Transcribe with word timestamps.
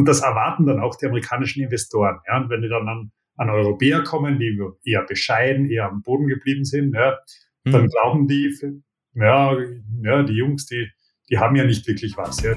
Und 0.00 0.06
das 0.06 0.22
erwarten 0.22 0.64
dann 0.64 0.80
auch 0.80 0.96
die 0.96 1.04
amerikanischen 1.04 1.62
Investoren. 1.62 2.20
Ja? 2.26 2.40
Und 2.40 2.48
wenn 2.48 2.62
die 2.62 2.70
dann 2.70 2.88
an, 2.88 3.12
an 3.36 3.50
Europäer 3.50 4.02
kommen, 4.02 4.38
die 4.38 4.58
eher 4.82 5.04
bescheiden, 5.04 5.68
eher 5.68 5.90
am 5.90 6.00
Boden 6.00 6.26
geblieben 6.26 6.64
sind, 6.64 6.94
ja, 6.94 7.18
mhm. 7.64 7.70
dann 7.70 7.86
glauben 7.86 8.26
die, 8.26 8.50
ja, 9.12 9.54
ja, 10.02 10.22
die 10.22 10.32
Jungs, 10.32 10.64
die, 10.64 10.88
die 11.28 11.36
haben 11.36 11.54
ja 11.54 11.64
nicht 11.64 11.86
wirklich 11.86 12.16
was. 12.16 12.42
Ja. 12.42 12.56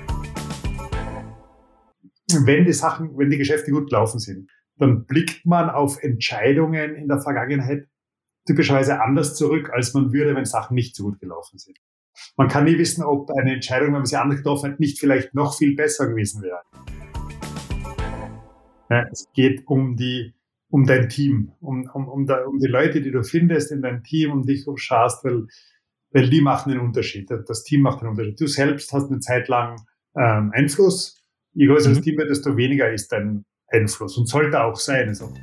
Wenn 2.46 2.64
die 2.64 2.72
Sachen, 2.72 3.10
wenn 3.18 3.30
die 3.30 3.38
Geschäfte 3.38 3.72
gut 3.72 3.90
gelaufen 3.90 4.20
sind, 4.22 4.50
dann 4.78 5.06
blickt 5.06 5.46
man 5.46 5.70
auf 5.70 6.02
Entscheidungen 6.02 6.96
in 6.96 7.10
der 7.10 7.20
Vergangenheit 7.20 7.90
typischerweise 8.48 9.02
anders 9.02 9.36
zurück, 9.36 9.70
als 9.74 9.94
man 9.94 10.14
würde, 10.14 10.34
wenn 10.34 10.46
Sachen 10.46 10.76
nicht 10.76 10.96
so 10.96 11.04
gut 11.04 11.20
gelaufen 11.20 11.58
sind. 11.58 11.78
Man 12.38 12.48
kann 12.48 12.64
nie 12.64 12.78
wissen, 12.78 13.04
ob 13.04 13.30
eine 13.32 13.56
Entscheidung, 13.56 13.88
wenn 13.88 13.96
man 13.96 14.06
sie 14.06 14.16
anders 14.16 14.38
getroffen 14.38 14.72
hat, 14.72 14.80
nicht 14.80 14.98
vielleicht 14.98 15.36
noch 15.36 15.58
viel 15.58 15.76
besser 15.76 16.08
gewesen 16.08 16.42
wäre. 16.42 16.62
Ja, 18.90 19.06
es 19.12 19.28
geht 19.34 19.68
um 19.68 19.96
die, 19.96 20.34
um 20.70 20.86
dein 20.86 21.10
Team, 21.10 21.52
um, 21.62 21.90
um, 21.94 22.08
um, 22.08 22.26
da, 22.26 22.44
um 22.46 22.60
die 22.60 22.68
Leute, 22.68 23.02
die 23.02 23.12
du 23.12 23.24
findest 23.24 23.72
in 23.72 23.82
deinem 23.82 24.04
Team, 24.04 24.32
um 24.32 24.46
dich 24.46 24.66
schaust, 24.76 25.24
weil, 25.24 25.48
weil 26.12 26.30
die 26.30 26.42
machen 26.42 26.72
den 26.72 26.82
Unterschied. 26.82 27.30
Das 27.30 27.64
Team 27.64 27.82
macht 27.82 28.02
den 28.02 28.10
Unterschied. 28.10 28.40
Du 28.40 28.48
selbst 28.48 28.92
hast 28.94 29.10
eine 29.10 29.20
Zeit 29.20 29.48
lang 29.48 29.78
ähm, 30.16 30.52
Einfluss. 30.54 31.22
Je 31.54 31.68
größer 31.68 31.90
mhm. 31.90 31.94
das 31.96 32.04
Team 32.04 32.18
wird, 32.18 32.30
desto 32.30 32.58
weniger 32.58 32.92
ist 32.92 33.12
dein 33.12 33.46
Einfluss 33.68 34.18
und 34.18 34.28
sollte 34.28 34.64
auch 34.64 34.76
sein. 34.76 35.10
Also. 35.10 35.34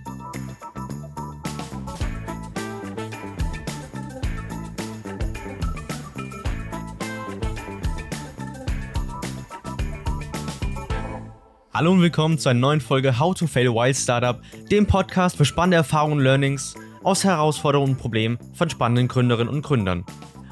Hallo 11.80 11.92
und 11.92 12.02
willkommen 12.02 12.36
zu 12.36 12.50
einer 12.50 12.60
neuen 12.60 12.82
Folge 12.82 13.18
How 13.18 13.34
to 13.34 13.46
Fail 13.46 13.72
Wild 13.72 13.96
Startup, 13.96 14.38
dem 14.70 14.86
Podcast 14.86 15.38
für 15.38 15.46
spannende 15.46 15.78
Erfahrungen 15.78 16.18
und 16.18 16.24
Learnings 16.24 16.74
aus 17.02 17.24
Herausforderungen 17.24 17.92
und 17.92 17.96
Problemen 17.96 18.36
von 18.52 18.68
spannenden 18.68 19.08
Gründerinnen 19.08 19.48
und 19.48 19.62
Gründern. 19.62 20.04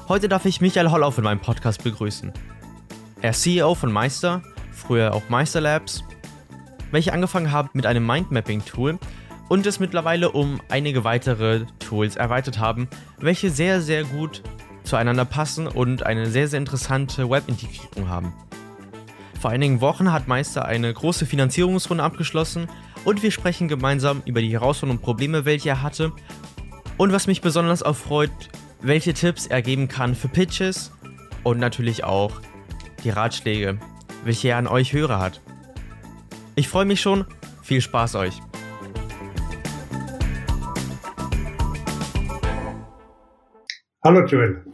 Heute 0.07 0.27
darf 0.27 0.45
ich 0.45 0.59
Michael 0.59 0.89
Hollauf 0.89 1.19
in 1.19 1.23
meinem 1.23 1.39
Podcast 1.39 1.83
begrüßen. 1.83 2.33
Er 3.21 3.29
ist 3.29 3.43
CEO 3.43 3.75
von 3.75 3.91
Meister, 3.91 4.41
früher 4.71 5.13
auch 5.13 5.29
Meister 5.29 5.61
Labs, 5.61 6.03
welche 6.89 7.13
angefangen 7.13 7.51
haben 7.51 7.69
mit 7.73 7.85
einem 7.85 8.07
Mindmapping-Tool 8.07 8.97
und 9.49 9.67
es 9.67 9.79
mittlerweile 9.79 10.31
um 10.31 10.59
einige 10.69 11.03
weitere 11.03 11.67
Tools 11.77 12.15
erweitert 12.15 12.57
haben, 12.57 12.87
welche 13.19 13.51
sehr, 13.51 13.81
sehr 13.81 14.03
gut 14.03 14.41
zueinander 14.81 15.25
passen 15.25 15.67
und 15.67 16.01
eine 16.07 16.25
sehr, 16.25 16.47
sehr 16.47 16.57
interessante 16.57 17.29
Webintegrierung 17.29 18.09
haben. 18.09 18.33
Vor 19.39 19.51
einigen 19.51 19.79
Wochen 19.79 20.11
hat 20.11 20.27
Meister 20.27 20.65
eine 20.65 20.93
große 20.93 21.25
Finanzierungsrunde 21.25 22.03
abgeschlossen 22.03 22.67
und 23.05 23.23
wir 23.23 23.31
sprechen 23.31 23.69
gemeinsam 23.69 24.21
über 24.25 24.41
die 24.41 24.51
Herausforderungen 24.51 24.99
und 24.99 25.05
Probleme, 25.05 25.45
welche 25.45 25.69
er 25.69 25.81
hatte 25.81 26.11
und 26.97 27.13
was 27.13 27.25
mich 27.25 27.41
besonders 27.41 27.81
erfreut, 27.81 28.31
welche 28.81 29.13
Tipps 29.13 29.47
er 29.47 29.61
geben 29.61 29.87
kann 29.87 30.13
für 30.13 30.27
Pitches 30.27 30.91
und 31.43 31.57
natürlich 31.57 32.03
auch 32.03 32.41
die 33.05 33.11
Ratschläge, 33.11 33.79
welche 34.25 34.49
er 34.49 34.57
an 34.57 34.67
euch 34.67 34.91
Hörer 34.91 35.19
hat. 35.19 35.39
Ich 36.55 36.67
freue 36.67 36.83
mich 36.83 36.99
schon, 36.99 37.23
viel 37.63 37.79
Spaß 37.79 38.15
euch! 38.15 38.41
Hallo 44.03 44.25
Joel, 44.25 44.65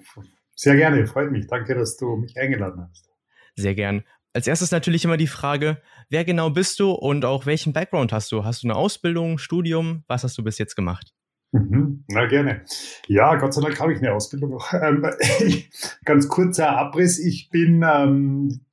sehr 0.55 0.75
gerne, 0.75 1.05
freut 1.05 1.29
mich. 1.31 1.45
Danke, 1.45 1.75
dass 1.75 1.97
du 1.97 2.16
mich 2.16 2.35
eingeladen 2.35 2.88
hast. 2.89 3.11
Sehr 3.55 3.73
gern. 3.73 4.03
Als 4.36 4.47
erstes 4.47 4.72
natürlich 4.72 5.05
immer 5.05 5.16
die 5.16 5.28
Frage, 5.28 5.78
wer 6.09 6.25
genau 6.25 6.50
bist 6.50 6.81
du 6.81 6.91
und 6.91 7.23
auch 7.23 7.45
welchen 7.45 7.72
Background 7.72 8.11
hast 8.11 8.33
du? 8.33 8.44
Hast 8.44 8.64
du 8.64 8.67
eine 8.67 8.75
Ausbildung, 8.75 9.38
Studium? 9.38 10.03
Was 10.09 10.25
hast 10.25 10.38
du 10.38 10.44
bis 10.44 10.58
jetzt 10.58 10.75
gemacht? 10.75 11.14
Mhm, 11.53 12.03
na 12.09 12.25
gerne. 12.25 12.66
Ja, 13.08 13.36
Gott 13.36 13.53
sei 13.53 13.61
Dank 13.61 13.80
habe 13.80 13.94
ich 13.94 14.00
eine 14.00 14.11
Ausbildung. 14.11 14.62
Ähm, 14.74 15.09
ganz 16.03 16.28
kurzer 16.28 16.78
Abriss. 16.78 17.18
Ich 17.18 17.50
bin 17.50 17.81
ähm, 17.90 18.66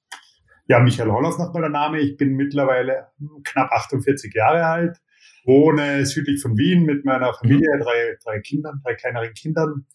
ja 0.66 0.80
Michael 0.80 1.12
Holloff 1.12 1.38
nochmal 1.38 1.62
der 1.62 1.70
Name. 1.70 2.00
Ich 2.00 2.16
bin 2.16 2.34
mittlerweile 2.34 3.06
knapp 3.44 3.70
48 3.70 4.34
Jahre 4.34 4.66
alt, 4.66 4.96
wohne 5.44 6.04
südlich 6.06 6.42
von 6.42 6.58
Wien 6.58 6.82
mit 6.82 7.04
meiner 7.04 7.34
Familie, 7.34 7.76
mhm. 7.76 7.82
drei, 7.82 8.16
drei 8.24 8.40
Kindern, 8.40 8.80
drei 8.82 8.94
kleineren 8.94 9.32
Kindern. 9.34 9.86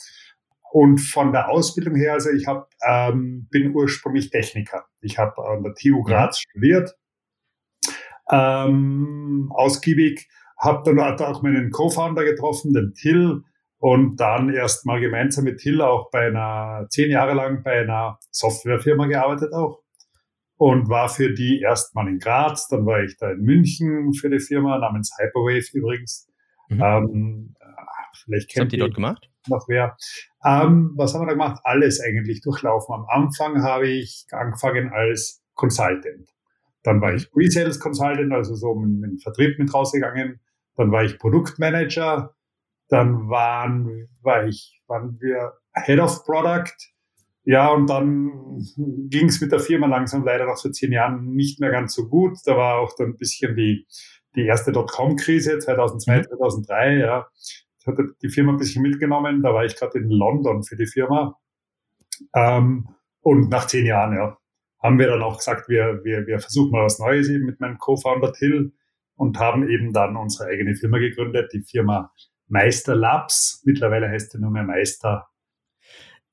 Und 0.71 0.99
von 0.99 1.31
der 1.31 1.49
Ausbildung 1.49 1.95
her, 1.95 2.13
also 2.13 2.29
ich 2.29 2.45
hab, 2.45 2.69
ähm, 2.87 3.47
bin 3.49 3.73
ursprünglich 3.73 4.29
Techniker. 4.29 4.85
Ich 5.01 5.17
habe 5.17 5.43
an 5.47 5.63
der 5.63 5.73
TU 5.73 6.03
Graz 6.03 6.39
studiert, 6.39 6.95
ähm, 8.29 9.51
ausgiebig, 9.55 10.27
habe 10.59 10.83
dann 10.83 10.99
auch 10.99 11.41
meinen 11.41 11.71
Co-Founder 11.71 12.25
getroffen, 12.25 12.73
den 12.73 12.93
Till, 12.93 13.43
und 13.79 14.17
dann 14.17 14.53
erst 14.53 14.85
mal 14.85 14.99
gemeinsam 14.99 15.43
mit 15.43 15.59
Till 15.59 15.81
auch 15.81 16.09
bei 16.11 16.27
einer, 16.27 16.87
zehn 16.89 17.11
Jahre 17.11 17.33
lang 17.33 17.63
bei 17.63 17.81
einer 17.81 18.17
Softwarefirma 18.31 19.05
gearbeitet 19.05 19.53
auch 19.53 19.83
und 20.57 20.89
war 20.89 21.09
für 21.09 21.33
die 21.33 21.61
erstmal 21.61 22.07
in 22.07 22.17
Graz, 22.17 22.67
dann 22.67 22.85
war 22.85 23.03
ich 23.03 23.15
da 23.17 23.31
in 23.31 23.41
München 23.41 24.13
für 24.13 24.29
die 24.29 24.39
Firma 24.39 24.79
namens 24.79 25.15
Hyperwave 25.19 25.65
übrigens. 25.73 26.27
Mhm. 26.69 26.81
Ähm, 26.81 27.55
vielleicht 28.25 28.49
kennt 28.49 28.57
Was 28.57 28.65
habt 28.65 28.73
ihr 28.73 28.79
dort 28.79 28.95
gemacht? 28.95 29.29
Noch 29.47 29.67
wer. 29.67 29.97
Ähm, 30.43 30.93
was 30.95 31.13
haben 31.13 31.21
wir 31.21 31.27
da 31.27 31.33
gemacht? 31.33 31.61
Alles 31.63 32.01
eigentlich 32.01 32.41
durchlaufen. 32.41 32.93
Am 32.93 33.05
Anfang 33.09 33.61
habe 33.63 33.87
ich 33.87 34.25
angefangen 34.31 34.89
als 34.93 35.41
Consultant. 35.55 36.29
Dann 36.83 37.01
war 37.01 37.13
ich 37.13 37.31
Pre-Sales 37.31 37.79
Consultant, 37.79 38.31
also 38.31 38.55
so 38.55 38.75
mit, 38.75 39.11
mit 39.11 39.21
Vertrieb 39.21 39.59
mit 39.59 39.73
rausgegangen. 39.73 40.39
Dann 40.75 40.91
war 40.91 41.03
ich 41.03 41.19
Produktmanager. 41.19 42.33
Dann 42.89 43.29
waren, 43.29 44.07
war 44.21 44.45
ich, 44.45 44.81
waren 44.87 45.19
wir 45.19 45.53
Head 45.73 45.99
of 45.99 46.23
Product. 46.23 46.71
Ja, 47.43 47.69
und 47.69 47.89
dann 47.89 48.59
ging 49.09 49.27
es 49.27 49.41
mit 49.41 49.51
der 49.51 49.59
Firma 49.59 49.87
langsam 49.87 50.23
leider 50.23 50.45
nach 50.45 50.57
so 50.57 50.69
zehn 50.69 50.91
Jahren 50.91 51.31
nicht 51.33 51.59
mehr 51.59 51.71
ganz 51.71 51.93
so 51.93 52.07
gut. 52.07 52.37
Da 52.45 52.57
war 52.57 52.79
auch 52.79 52.93
dann 52.97 53.07
ein 53.07 53.17
bisschen 53.17 53.55
die, 53.55 53.87
die 54.35 54.45
erste 54.45 54.71
Dotcom-Krise 54.71 55.59
2002, 55.59 56.23
2003, 56.23 56.95
mhm. 56.95 56.99
ja 56.99 57.27
hatte 57.87 58.13
die 58.21 58.29
Firma 58.29 58.53
ein 58.53 58.57
bisschen 58.57 58.81
mitgenommen. 58.81 59.41
Da 59.41 59.53
war 59.53 59.65
ich 59.65 59.75
gerade 59.75 59.97
in 59.99 60.09
London 60.09 60.63
für 60.63 60.75
die 60.75 60.87
Firma. 60.87 61.39
Ähm, 62.35 62.89
und 63.21 63.49
nach 63.49 63.67
zehn 63.67 63.85
Jahren, 63.85 64.15
ja, 64.15 64.37
haben 64.81 64.99
wir 64.99 65.07
dann 65.07 65.21
auch 65.21 65.37
gesagt, 65.37 65.69
wir, 65.69 66.01
wir, 66.03 66.27
wir 66.27 66.39
versuchen 66.39 66.71
mal 66.71 66.85
was 66.85 66.99
Neues 66.99 67.29
eben 67.29 67.45
mit 67.45 67.59
meinem 67.59 67.77
Co-Founder 67.77 68.33
Till 68.33 68.73
und 69.15 69.39
haben 69.39 69.67
eben 69.67 69.91
dann 69.93 70.15
unsere 70.15 70.49
eigene 70.49 70.75
Firma 70.75 70.99
gegründet, 70.99 71.51
die 71.53 71.61
Firma 71.61 72.11
Meister 72.47 72.95
Labs. 72.95 73.61
Mittlerweile 73.65 74.09
heißt 74.09 74.31
sie 74.31 74.39
nur 74.39 74.51
mehr 74.51 74.63
Meister. 74.63 75.27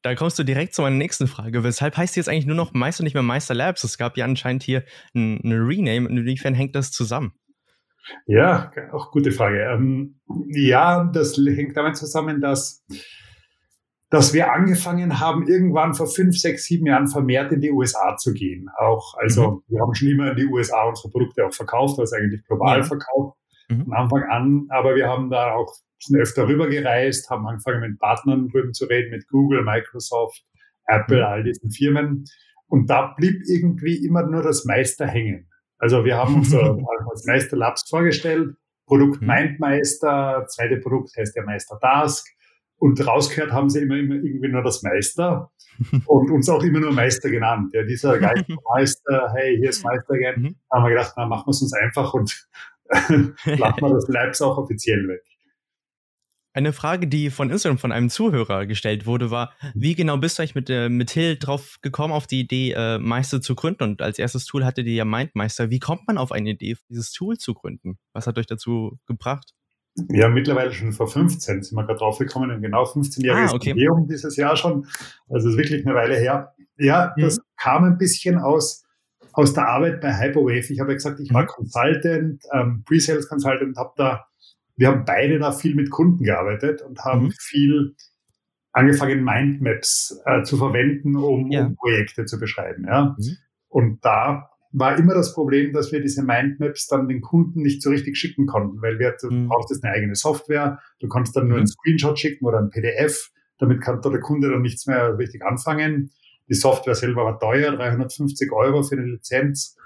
Da 0.03 0.14
kommst 0.14 0.38
du 0.38 0.44
direkt 0.44 0.75
zu 0.75 0.82
meiner 0.82 0.97
nächsten 0.97 1.26
Frage. 1.26 1.64
Weshalb 1.64 1.97
heißt 1.97 2.14
sie 2.14 2.20
jetzt 2.20 2.28
eigentlich 2.28 2.47
nur 2.47 2.56
noch 2.56 2.75
Meister, 2.75 3.04
nicht 3.04 3.14
mehr 3.14 3.22
Meister 3.22 3.54
Labs? 3.54 3.84
Es 3.84 3.97
gab 3.97 4.19
ja 4.19 4.26
anscheinend 4.26 4.62
hier 4.62 4.84
eine 5.14 5.66
Rename. 5.66 6.09
Inwiefern 6.09 6.53
hängt 6.53 6.76
das 6.76 6.93
zusammen? 6.93 7.32
Ja, 8.26 8.70
auch 8.92 9.10
gute 9.10 9.32
Frage. 9.32 9.60
Ähm, 9.62 10.20
ja, 10.48 11.04
das 11.12 11.37
hängt 11.37 11.76
damit 11.76 11.97
zusammen, 11.97 12.41
dass, 12.41 12.84
dass 14.10 14.34
wir 14.34 14.53
angefangen 14.53 15.20
haben, 15.20 15.47
irgendwann 15.47 15.94
vor 15.94 16.06
fünf, 16.06 16.38
sechs, 16.38 16.64
sieben 16.64 16.87
Jahren 16.87 17.09
vermehrt 17.09 17.53
in 17.53 17.60
die 17.60 17.70
USA 17.70 18.16
zu 18.16 18.32
gehen. 18.32 18.69
Auch, 18.78 19.14
also 19.19 19.50
mhm. 19.50 19.62
wir 19.69 19.81
haben 19.81 19.94
schon 19.94 20.09
immer 20.09 20.31
in 20.31 20.37
die 20.37 20.47
USA 20.47 20.84
unsere 20.84 21.10
Produkte 21.10 21.47
auch 21.47 21.54
verkauft, 21.54 21.98
also 21.98 22.16
eigentlich 22.16 22.44
global 22.47 22.78
ja. 22.78 22.84
verkauft 22.84 23.38
mhm. 23.69 23.84
von 23.84 23.94
Anfang 23.94 24.22
an. 24.25 24.66
Aber 24.70 24.94
wir 24.94 25.09
haben 25.09 25.31
da 25.31 25.54
auch 25.54 25.72
sind 26.06 26.20
öfter 26.20 26.47
rüber 26.47 26.69
gereist, 26.69 27.31
haben 27.31 27.47
angefangen 27.47 27.81
mit 27.81 27.98
Partnern 27.98 28.48
drüben 28.48 28.75
zu 28.75 28.87
reden, 28.87 29.10
mit 29.10 29.26
Google, 29.28 29.62
Microsoft, 29.62 30.44
Apple, 30.87 31.19
mhm. 31.19 31.25
all 31.25 31.44
diesen 31.44 31.70
Firmen. 31.70 32.25
Und 32.66 32.91
da 32.91 33.14
blieb 33.16 33.43
irgendwie 33.47 34.04
immer 34.04 34.26
nur 34.26 34.43
das 34.43 34.64
Meister 34.64 35.06
hängen. 35.06 35.48
Also 35.79 36.05
wir 36.05 36.17
haben 36.17 36.37
uns 36.37 36.55
als 37.11 37.27
Meister 37.27 37.56
Labs 37.56 37.88
vorgestellt, 37.88 38.56
Produkt 38.87 39.21
mhm. 39.21 39.29
Mindmeister, 39.29 40.47
zweite 40.49 40.76
Produkt 40.79 41.17
heißt 41.17 41.35
der 41.37 41.44
Meister 41.44 41.79
Task 41.81 42.26
und 42.76 43.05
rausgehört 43.06 43.53
haben 43.53 43.71
sie 43.71 43.81
immer, 43.81 43.97
immer 43.97 44.17
irgendwie 44.17 44.49
nur 44.49 44.62
das 44.62 44.82
Meister 44.82 45.50
und 46.06 46.31
uns 46.31 46.49
auch 46.49 46.62
immer 46.62 46.81
nur 46.81 46.93
Meister 46.93 47.31
genannt. 47.31 47.71
Ja, 47.73 47.82
dieser 47.82 48.19
Meister, 48.75 49.32
hey, 49.35 49.56
hier 49.56 49.71
ist 49.71 49.85
Meister 49.85 50.15
again. 50.15 50.43
Mhm. 50.43 50.56
haben 50.73 50.85
wir 50.85 50.91
gedacht, 50.91 51.15
na, 51.17 51.26
machen 51.26 51.47
wir 51.47 51.50
es 51.50 51.62
uns 51.62 51.73
einfach 51.73 52.12
und 52.15 52.47
lassen 53.44 53.81
wir 53.81 53.94
das 53.94 54.09
Labs 54.09 54.43
auch 54.43 54.59
offiziell 54.59 55.09
weg. 55.09 55.23
Eine 56.55 56.73
Frage, 56.73 57.09
die 57.09 57.31
von 57.31 57.51
Instagram 57.51 57.79
von 57.79 57.91
einem 57.91 58.09
Zuhörer 58.11 58.65
gestellt 58.65 59.06
wurde, 59.06 59.33
war, 59.33 59.53
wie 59.75 59.97
genau 59.97 60.17
bist 60.19 60.39
du 60.39 60.43
eigentlich 60.43 60.55
mit, 60.55 60.71
äh, 60.71 60.89
mit 60.89 61.11
Hill 61.11 61.37
drauf 61.37 61.79
gekommen, 61.83 62.12
auf 62.12 62.29
die 62.29 62.41
Idee, 62.41 62.73
äh, 62.73 62.99
Meister 62.99 63.41
zu 63.41 63.56
gründen? 63.56 63.83
Und 63.83 64.03
als 64.03 64.21
erstes 64.21 64.47
Tool 64.47 64.65
hatte 64.65 64.85
die 64.85 64.95
ja 64.95 65.05
Mindmeister. 65.05 65.71
Wie 65.71 65.81
kommt 65.81 66.06
man 66.06 66.17
auf 66.17 66.31
eine 66.31 66.51
Idee, 66.51 66.77
dieses 66.89 67.11
Tool 67.11 67.39
zu 67.39 67.55
gründen? 67.55 67.99
Was 68.12 68.29
hat 68.29 68.39
euch 68.39 68.47
dazu 68.47 68.99
gebracht? 69.06 69.53
Ja, 70.11 70.29
mittlerweile 70.29 70.73
schon 70.73 70.93
vor 70.93 71.09
15 71.09 71.62
sind 71.62 71.77
wir 71.77 71.85
gerade 71.85 71.99
drauf 71.99 72.19
gekommen, 72.19 72.62
genau 72.62 72.85
15 72.85 73.25
Jahre 73.25 73.51
ah, 73.51 73.55
okay. 73.55 73.71
Jubiläum 73.71 74.06
dieses 74.09 74.37
Jahr 74.37 74.56
schon. 74.56 74.87
Also 75.29 75.49
ist 75.49 75.56
wirklich 75.56 75.85
eine 75.85 75.97
Weile 75.97 76.17
her. 76.17 76.55
Ja, 76.79 77.12
mhm. 77.17 77.23
das 77.23 77.41
kam 77.56 77.85
ein 77.85 77.99
bisschen 77.99 78.39
aus 78.39 78.85
aus 79.35 79.53
der 79.53 79.67
Arbeit 79.67 80.01
bei 80.01 80.17
Hyperwave. 80.17 80.73
Ich 80.73 80.81
habe 80.81 80.93
ja 80.93 80.95
gesagt, 80.95 81.21
ich 81.21 81.33
war 81.35 81.43
mhm. 81.43 81.49
Consultant, 81.49 82.43
ähm, 82.53 82.85
Pre-Sales 82.87 83.29
Consultant, 83.29 83.77
habe 83.77 83.93
da, 83.97 84.27
wir 84.76 84.88
haben 84.88 85.05
beide 85.05 85.38
da 85.38 85.53
viel 85.53 85.75
mit 85.75 85.91
Kunden 85.91 86.25
gearbeitet 86.25 86.82
und 86.82 87.00
haben 87.05 87.26
mhm. 87.26 87.35
viel 87.38 87.94
angefangen, 88.73 89.23
Mindmaps 89.23 90.21
äh, 90.25 90.43
zu 90.43 90.56
verwenden, 90.56 91.17
um, 91.17 91.50
ja. 91.50 91.67
um, 91.67 91.76
Projekte 91.76 92.25
zu 92.25 92.38
beschreiben. 92.38 92.85
Ja? 92.87 93.17
Mhm. 93.19 93.37
Und 93.69 94.05
da 94.05 94.50
war 94.73 94.99
immer 94.99 95.15
das 95.15 95.32
Problem, 95.32 95.73
dass 95.73 95.93
wir 95.93 96.00
diese 96.00 96.25
Mindmaps 96.25 96.88
dann 96.88 97.09
den 97.09 97.21
Kunden 97.21 97.62
nicht 97.62 97.81
so 97.81 97.91
richtig 97.91 98.17
schicken 98.17 98.47
konnten, 98.47 98.82
weil 98.82 98.99
wir, 98.99 99.15
du 99.21 99.31
mhm. 99.31 99.49
brauchst 99.49 99.85
eine 99.85 99.93
eigene 99.93 100.17
Software, 100.17 100.81
du 100.99 101.09
kannst 101.09 101.37
dann 101.37 101.47
nur 101.47 101.59
einen 101.59 101.65
mhm. 101.65 101.69
Screenshot 101.69 102.19
schicken 102.19 102.44
oder 102.44 102.59
ein 102.59 102.70
PDF, 102.70 103.31
damit 103.59 103.81
kann 103.81 104.00
der 104.03 104.20
Kunde 104.20 104.50
dann 104.50 104.62
nichts 104.62 104.87
mehr 104.87 105.17
richtig 105.17 105.44
anfangen. 105.44 106.11
Die 106.49 106.55
Software 106.55 106.97
selber 106.97 107.25
war 107.25 107.38
teuer, 107.38 107.73
350 107.77 108.50
Euro 108.53 108.82
für 108.82 108.97
eine 108.97 109.06
Lizenz. 109.06 109.77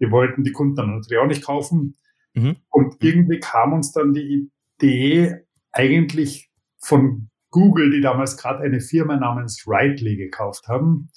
Die 0.00 0.10
wollten 0.10 0.44
die 0.44 0.52
Kunden 0.52 0.76
dann 0.76 0.94
natürlich 0.94 1.18
auch 1.18 1.26
nicht 1.26 1.44
kaufen. 1.44 1.96
Mhm. 2.36 2.56
Und 2.70 3.02
irgendwie 3.02 3.40
kam 3.40 3.72
uns 3.72 3.92
dann 3.92 4.12
die 4.12 4.50
Idee 4.78 5.36
eigentlich 5.72 6.50
von 6.78 7.30
Google, 7.50 7.90
die 7.90 8.00
damals 8.00 8.36
gerade 8.36 8.62
eine 8.62 8.80
Firma 8.80 9.16
namens 9.16 9.64
Rightly 9.66 10.16
gekauft 10.16 10.68
haben 10.68 11.08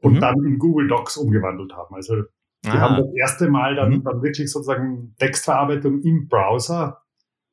und 0.00 0.14
mhm. 0.14 0.20
dann 0.20 0.44
in 0.44 0.58
Google 0.58 0.88
Docs 0.88 1.16
umgewandelt 1.16 1.72
haben. 1.72 1.94
Also 1.94 2.22
die 2.64 2.68
ah. 2.68 2.80
haben 2.80 2.96
das 2.96 3.12
erste 3.14 3.48
Mal 3.48 3.74
dann, 3.74 3.90
mhm. 3.90 4.04
dann 4.04 4.22
wirklich 4.22 4.50
sozusagen 4.50 5.14
Textverarbeitung 5.18 6.00
im 6.02 6.28
Browser 6.28 7.02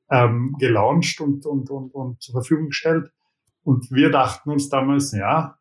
ähm, 0.09 0.55
gelauncht 0.59 1.19
und, 1.19 1.45
und, 1.45 1.69
und, 1.69 1.93
und 1.93 2.21
zur 2.21 2.33
Verfügung 2.33 2.67
gestellt. 2.67 3.11
Und 3.63 3.91
wir 3.91 4.11
dachten 4.11 4.49
uns 4.51 4.69
damals, 4.69 5.11
ja, 5.11 5.57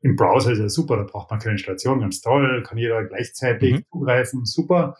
im 0.00 0.16
Browser 0.16 0.52
ist 0.52 0.58
ja 0.58 0.68
super, 0.68 0.96
da 0.96 1.04
braucht 1.04 1.30
man 1.30 1.40
keine 1.40 1.52
Installation, 1.52 2.00
ganz 2.00 2.20
toll, 2.20 2.62
kann 2.62 2.78
jeder 2.78 3.04
gleichzeitig 3.04 3.74
mhm. 3.74 3.84
zugreifen, 3.90 4.44
super. 4.44 4.96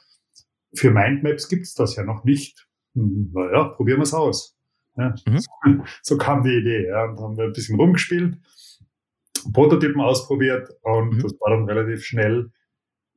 Für 0.75 0.91
Mindmaps 0.91 1.49
gibt 1.49 1.65
es 1.65 1.75
das 1.75 1.97
ja 1.97 2.05
noch 2.05 2.25
nicht. 2.25 2.69
Hm, 2.95 3.31
naja, 3.33 3.65
probieren 3.65 3.99
wir 3.99 4.05
es 4.05 4.15
aus. 4.15 4.57
Ja, 4.97 5.15
mhm. 5.27 5.39
so, 5.39 5.51
so, 6.03 6.19
kam 6.19 6.43
die 6.43 6.57
Idee. 6.57 6.89
Ja, 6.89 7.05
und 7.05 7.21
haben 7.21 7.37
wir 7.37 7.45
ein 7.45 7.53
bisschen 7.53 7.79
rumgespielt, 7.79 8.39
Prototypen 9.53 10.01
ausprobiert 10.01 10.71
und 10.83 11.17
mhm. 11.17 11.23
das 11.23 11.33
war 11.41 11.51
dann 11.51 11.69
relativ 11.69 12.05
schnell 12.05 12.51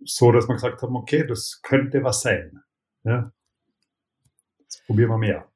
so, 0.03 0.31
dass 0.31 0.47
wir 0.47 0.55
gesagt 0.55 0.81
haben, 0.81 0.95
okay, 0.95 1.25
das 1.25 1.61
könnte 1.61 2.03
was 2.03 2.21
sein. 2.21 2.61
Ja, 3.03 3.31
jetzt 4.59 4.85
probieren 4.85 5.09
wir 5.09 5.17
mehr. 5.17 5.49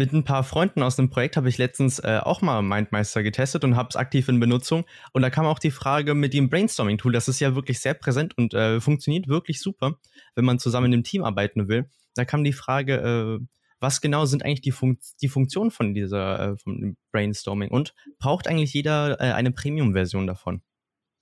Mit 0.00 0.14
ein 0.14 0.24
paar 0.24 0.44
Freunden 0.44 0.82
aus 0.82 0.96
dem 0.96 1.10
Projekt 1.10 1.36
habe 1.36 1.50
ich 1.50 1.58
letztens 1.58 1.98
äh, 1.98 2.20
auch 2.22 2.40
mal 2.40 2.62
MindMeister 2.62 3.22
getestet 3.22 3.64
und 3.64 3.76
habe 3.76 3.90
es 3.90 3.96
aktiv 3.96 4.30
in 4.30 4.40
Benutzung. 4.40 4.86
Und 5.12 5.20
da 5.20 5.28
kam 5.28 5.44
auch 5.44 5.58
die 5.58 5.70
Frage 5.70 6.14
mit 6.14 6.32
dem 6.32 6.48
Brainstorming-Tool. 6.48 7.12
Das 7.12 7.28
ist 7.28 7.38
ja 7.38 7.54
wirklich 7.54 7.80
sehr 7.80 7.92
präsent 7.92 8.34
und 8.38 8.54
äh, 8.54 8.80
funktioniert 8.80 9.28
wirklich 9.28 9.60
super, 9.60 9.98
wenn 10.34 10.46
man 10.46 10.58
zusammen 10.58 10.90
im 10.94 11.04
Team 11.04 11.22
arbeiten 11.22 11.68
will. 11.68 11.90
Da 12.14 12.24
kam 12.24 12.44
die 12.44 12.54
Frage, 12.54 12.94
äh, 12.94 13.46
was 13.78 14.00
genau 14.00 14.24
sind 14.24 14.42
eigentlich 14.42 14.62
die, 14.62 14.72
Fun 14.72 14.96
die 15.20 15.28
Funktionen 15.28 15.70
von 15.70 15.92
dieser 15.92 16.52
äh, 16.52 16.92
Brainstorming 17.12 17.68
und 17.68 17.92
braucht 18.18 18.48
eigentlich 18.48 18.72
jeder 18.72 19.20
äh, 19.20 19.32
eine 19.34 19.52
Premium-Version 19.52 20.26
davon? 20.26 20.62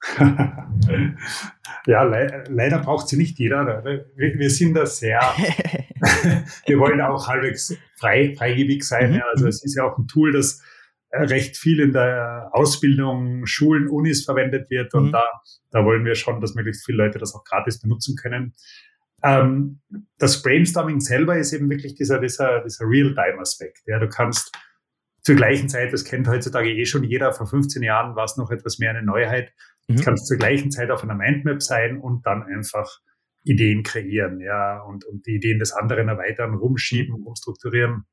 ja, 1.87 2.03
le 2.05 2.45
leider 2.49 2.79
braucht 2.79 3.09
sie 3.09 3.17
nicht 3.17 3.39
jeder. 3.39 3.85
Wir, 3.85 4.39
wir 4.39 4.50
sind 4.50 4.75
da 4.75 4.87
sehr, 4.87 5.21
wir 6.67 6.79
wollen 6.79 7.00
auch 7.00 7.27
halbwegs 7.27 7.77
frei, 7.97 8.35
freigebig 8.37 8.83
sein. 8.85 9.12
Mhm. 9.12 9.23
Also 9.33 9.49
es 9.49 9.65
ist 9.65 9.77
ja 9.77 9.85
auch 9.85 9.99
ein 9.99 10.06
Tool, 10.06 10.33
das 10.33 10.62
äh, 11.11 11.23
recht 11.25 11.56
viel 11.56 11.81
in 11.81 11.93
der 11.93 12.50
Ausbildung, 12.53 13.47
Schulen, 13.47 13.89
Unis 13.89 14.25
verwendet 14.25 14.71
wird. 14.71 14.95
Und 14.95 15.09
mhm. 15.09 15.12
da, 15.12 15.25
da 15.71 15.85
wollen 15.85 16.05
wir 16.05 16.15
schon, 16.15 16.41
dass 16.41 16.55
möglichst 16.55 16.85
viele 16.85 16.99
Leute 16.99 17.19
das 17.19 17.35
auch 17.35 17.45
gratis 17.45 17.81
benutzen 17.81 18.17
können. 18.17 18.55
Ähm, 19.23 19.81
das 20.19 20.43
Brainstorming 20.43 21.00
selber 21.00 21.37
ist 21.37 21.53
eben 21.53 21.69
wirklich 21.71 21.95
dieser, 21.95 22.21
dieser, 22.21 22.62
dieser 22.62 22.85
Real-Time-Aspekt. 22.85 23.81
Ja, 23.87 23.99
du 23.99 24.09
kannst 24.09 24.53
zur 25.23 25.35
gleichen 25.35 25.69
Zeit, 25.69 25.93
das 25.93 26.05
kennt 26.05 26.29
heutzutage 26.29 26.71
eh 26.71 26.87
schon 26.87 27.05
jeder, 27.05 27.33
vor 27.33 27.47
15 27.47 27.83
Jahren 27.83 28.15
war 28.15 28.25
es 28.25 28.37
noch 28.37 28.50
etwas 28.50 28.79
mehr 28.79 28.91
eine 28.91 29.03
Neuheit, 29.03 29.53
Mhm. 29.88 30.00
Kannst 30.02 30.26
zur 30.26 30.37
gleichen 30.37 30.70
Zeit 30.70 30.90
auf 30.90 31.02
einer 31.02 31.14
Mindmap 31.14 31.62
sein 31.62 31.99
und 31.99 32.25
dann 32.26 32.43
einfach 32.43 33.00
Ideen 33.44 33.82
kreieren, 33.82 34.40
ja, 34.40 34.81
und, 34.81 35.05
und 35.05 35.26
die 35.26 35.37
Ideen 35.37 35.58
des 35.58 35.73
anderen 35.73 36.08
erweitern, 36.08 36.55
rumschieben, 36.55 37.14
umstrukturieren. 37.14 38.05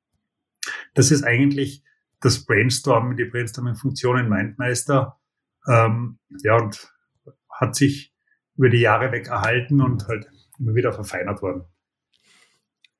Das 0.93 1.11
ist 1.11 1.23
eigentlich 1.23 1.83
das 2.21 2.45
Brainstorm, 2.45 3.17
die 3.17 3.25
Brainstorming-Funktion 3.25 4.19
in 4.19 4.29
Mindmeister, 4.29 5.19
ähm, 5.67 6.19
ja, 6.43 6.55
und 6.55 6.91
hat 7.49 7.75
sich 7.75 8.13
über 8.55 8.69
die 8.69 8.79
Jahre 8.79 9.11
weg 9.11 9.27
erhalten 9.27 9.81
und 9.81 10.07
halt 10.07 10.27
immer 10.57 10.75
wieder 10.75 10.93
verfeinert 10.93 11.41
worden. 11.41 11.65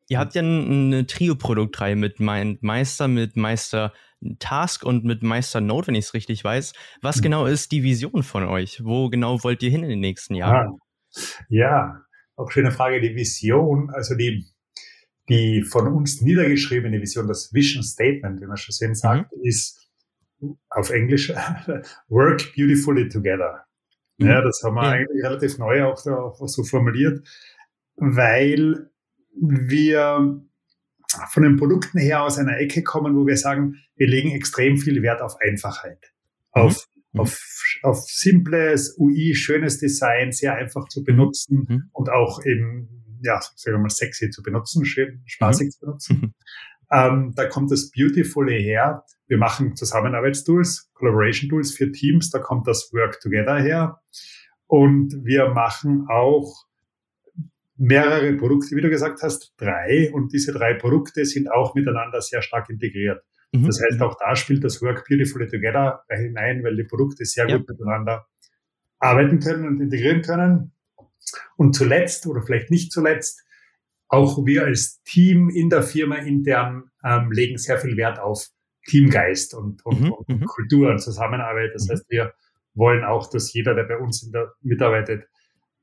Ihr 0.08 0.20
habt 0.20 0.36
ja 0.36 0.42
eine 0.42 1.08
Trio-Produktreihe 1.08 1.96
mit 1.96 2.20
Meister, 2.20 3.08
mit 3.08 3.38
Meister 3.38 3.94
Task 4.40 4.84
und 4.84 5.04
mit 5.04 5.24
Meister 5.24 5.62
Node, 5.62 5.88
wenn 5.88 5.96
ich 5.96 6.06
es 6.06 6.14
richtig 6.14 6.44
weiß. 6.44 6.74
Was 7.02 7.18
mhm. 7.18 7.22
genau 7.22 7.46
ist 7.46 7.72
die 7.72 7.84
Vision 7.84 8.24
von 8.24 8.44
euch? 8.44 8.84
Wo 8.84 9.10
genau 9.10 9.44
wollt 9.44 9.64
ihr 9.64 9.70
hin 9.70 9.84
in 9.84 9.90
den 9.90 10.00
nächsten 10.00 10.36
Jahren? 10.36 10.78
Ah, 10.78 11.22
ja, 11.50 12.02
auch 12.36 12.52
schöne 12.52 12.72
Frage. 12.72 13.02
Die 13.02 13.16
Vision, 13.16 13.90
also 13.92 14.16
die, 14.16 14.46
die 15.30 15.64
von 15.64 15.88
uns 15.88 16.22
niedergeschriebene 16.22 17.02
Vision, 17.02 17.28
das 17.28 17.54
Vision 17.54 17.84
Statement, 17.84 18.42
wie 18.42 18.46
man 18.46 18.58
schon 18.58 18.74
sehen 18.74 18.96
sagt, 18.96 19.32
mhm. 19.32 19.44
ist 19.44 19.90
auf 20.70 20.90
Englisch 20.90 21.30
Work 22.10 22.54
Beautifully 22.56 23.10
Together. 23.10 23.66
Mhm. 24.18 24.28
Ja, 24.28 24.42
das 24.42 24.62
haben 24.64 24.76
wir 24.76 24.84
ja. 24.84 24.90
eigentlich 24.92 25.24
relativ 25.24 25.58
neu 25.58 25.86
auch 25.86 25.98
so 25.98 26.64
formuliert, 26.64 27.28
weil 27.96 28.90
wir 29.36 30.42
von 31.30 31.44
den 31.44 31.58
Produkten 31.58 32.00
her 32.00 32.24
aus 32.24 32.38
einer 32.38 32.58
Ecke 32.58 32.84
kommen, 32.84 33.16
wo 33.16 33.26
wir 33.26 33.38
sagen, 33.38 33.76
wir 33.96 34.08
legen 34.08 34.32
extrem 34.32 34.78
viel 34.78 35.02
Wert 35.02 35.22
auf 35.22 35.36
Einfachheit, 35.40 36.14
mhm. 36.54 36.62
auf, 36.62 36.88
mhm. 37.12 37.22
auf, 37.22 37.40
auf 37.84 38.00
simples 38.08 38.96
UI, 38.98 39.36
schönes 39.36 39.80
Design, 39.80 40.32
sehr 40.32 40.56
einfach 40.56 40.88
zu 40.88 41.04
benutzen 41.04 41.66
mhm. 41.68 41.84
und 41.92 42.10
auch 42.10 42.44
eben, 42.46 43.20
ja, 43.22 43.40
sagen 43.56 43.78
wir 43.78 43.82
mal, 43.82 43.90
sexy 43.90 44.30
zu 44.30 44.44
benutzen, 44.44 44.86
schön, 44.86 45.22
spaßig 45.26 45.68
mhm. 45.68 45.72
zu 45.72 45.80
benutzen. 45.80 46.22
Mhm. 46.22 46.34
Ähm, 46.92 47.34
da 47.36 47.48
kommt 47.48 47.72
das 47.72 47.90
Beautiful 47.92 48.50
her. 48.52 49.04
Wir 49.28 49.38
machen 49.38 49.76
Zusammenarbeitstools, 49.76 50.92
Collaboration 50.94 51.50
Tools 51.50 51.76
für 51.76 51.92
Teams, 51.92 52.30
da 52.30 52.40
kommt 52.40 52.68
das 52.68 52.92
Work 52.94 53.20
Together 53.22 53.60
her. 53.60 54.00
Und 54.68 55.24
wir 55.24 55.50
machen 55.50 56.08
auch 56.10 56.66
mehrere 57.78 58.34
Produkte, 58.34 58.76
wie 58.76 58.82
du 58.82 58.90
gesagt 58.90 59.22
hast, 59.22 59.54
drei. 59.58 60.12
Und 60.14 60.34
diese 60.34 60.54
drei 60.54 60.74
Produkte 60.74 61.26
sind 61.26 61.52
auch 61.52 61.76
miteinander 61.76 62.22
sehr 62.22 62.42
stark 62.42 62.70
integriert. 62.70 63.24
Mhm. 63.52 63.66
Das 63.66 63.82
heißt, 63.82 64.02
auch 64.02 64.18
da 64.20 64.36
spielt 64.36 64.64
das 64.64 64.82
Work 64.82 65.06
Beautifully 65.08 65.48
Together 65.48 66.04
hinein, 66.10 66.64
weil 66.64 66.76
die 66.76 66.84
Produkte 66.84 67.26
sehr 67.26 67.48
ja. 67.48 67.58
gut 67.58 67.70
miteinander 67.70 68.28
arbeiten 69.00 69.40
können 69.40 69.68
und 69.68 69.82
integrieren 69.82 70.22
können. 70.22 70.72
Und 71.58 71.76
zuletzt, 71.76 72.28
oder 72.28 72.42
vielleicht 72.42 72.72
nicht 72.72 72.92
zuletzt, 72.92 73.44
auch 74.08 74.46
wir 74.46 74.66
als 74.66 75.02
Team 75.04 75.50
in 75.50 75.70
der 75.70 75.84
Firma 75.84 76.18
intern 76.18 76.92
ähm, 77.04 77.32
legen 77.32 77.58
sehr 77.58 77.80
viel 77.80 77.98
Wert 77.98 78.20
auf 78.20 78.48
Teamgeist 78.88 79.56
und, 79.56 79.84
und, 79.86 80.02
mhm. 80.02 80.12
und 80.12 80.30
mhm. 80.30 80.46
Kultur 80.46 80.92
und 80.92 81.00
Zusammenarbeit. 81.00 81.72
Das 81.74 81.88
mhm. 81.88 81.94
heißt, 81.94 82.06
wir 82.10 82.34
wollen 82.76 83.04
auch, 83.04 83.30
dass 83.30 83.52
jeder, 83.54 83.74
der 83.74 83.84
bei 83.84 83.98
uns 83.98 84.24
in 84.24 84.32
der, 84.32 84.54
mitarbeitet, 84.62 85.28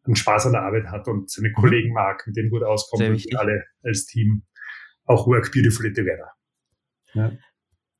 einen 0.04 0.16
Spaß 0.16 0.46
an 0.46 0.52
der 0.52 0.62
Arbeit 0.62 0.86
hat 0.86 1.08
und 1.08 1.30
seine 1.30 1.48
mhm. 1.50 1.54
Kollegen 1.54 1.92
mag, 1.92 2.24
mit 2.26 2.36
denen 2.36 2.50
gut 2.50 2.62
auskommt 2.62 3.02
und 3.02 3.38
alle 3.38 3.64
als 3.82 4.06
Team 4.06 4.42
auch 5.04 5.26
work 5.26 5.52
beautifully 5.52 5.92
together. 5.92 6.32
Ja. 7.14 7.32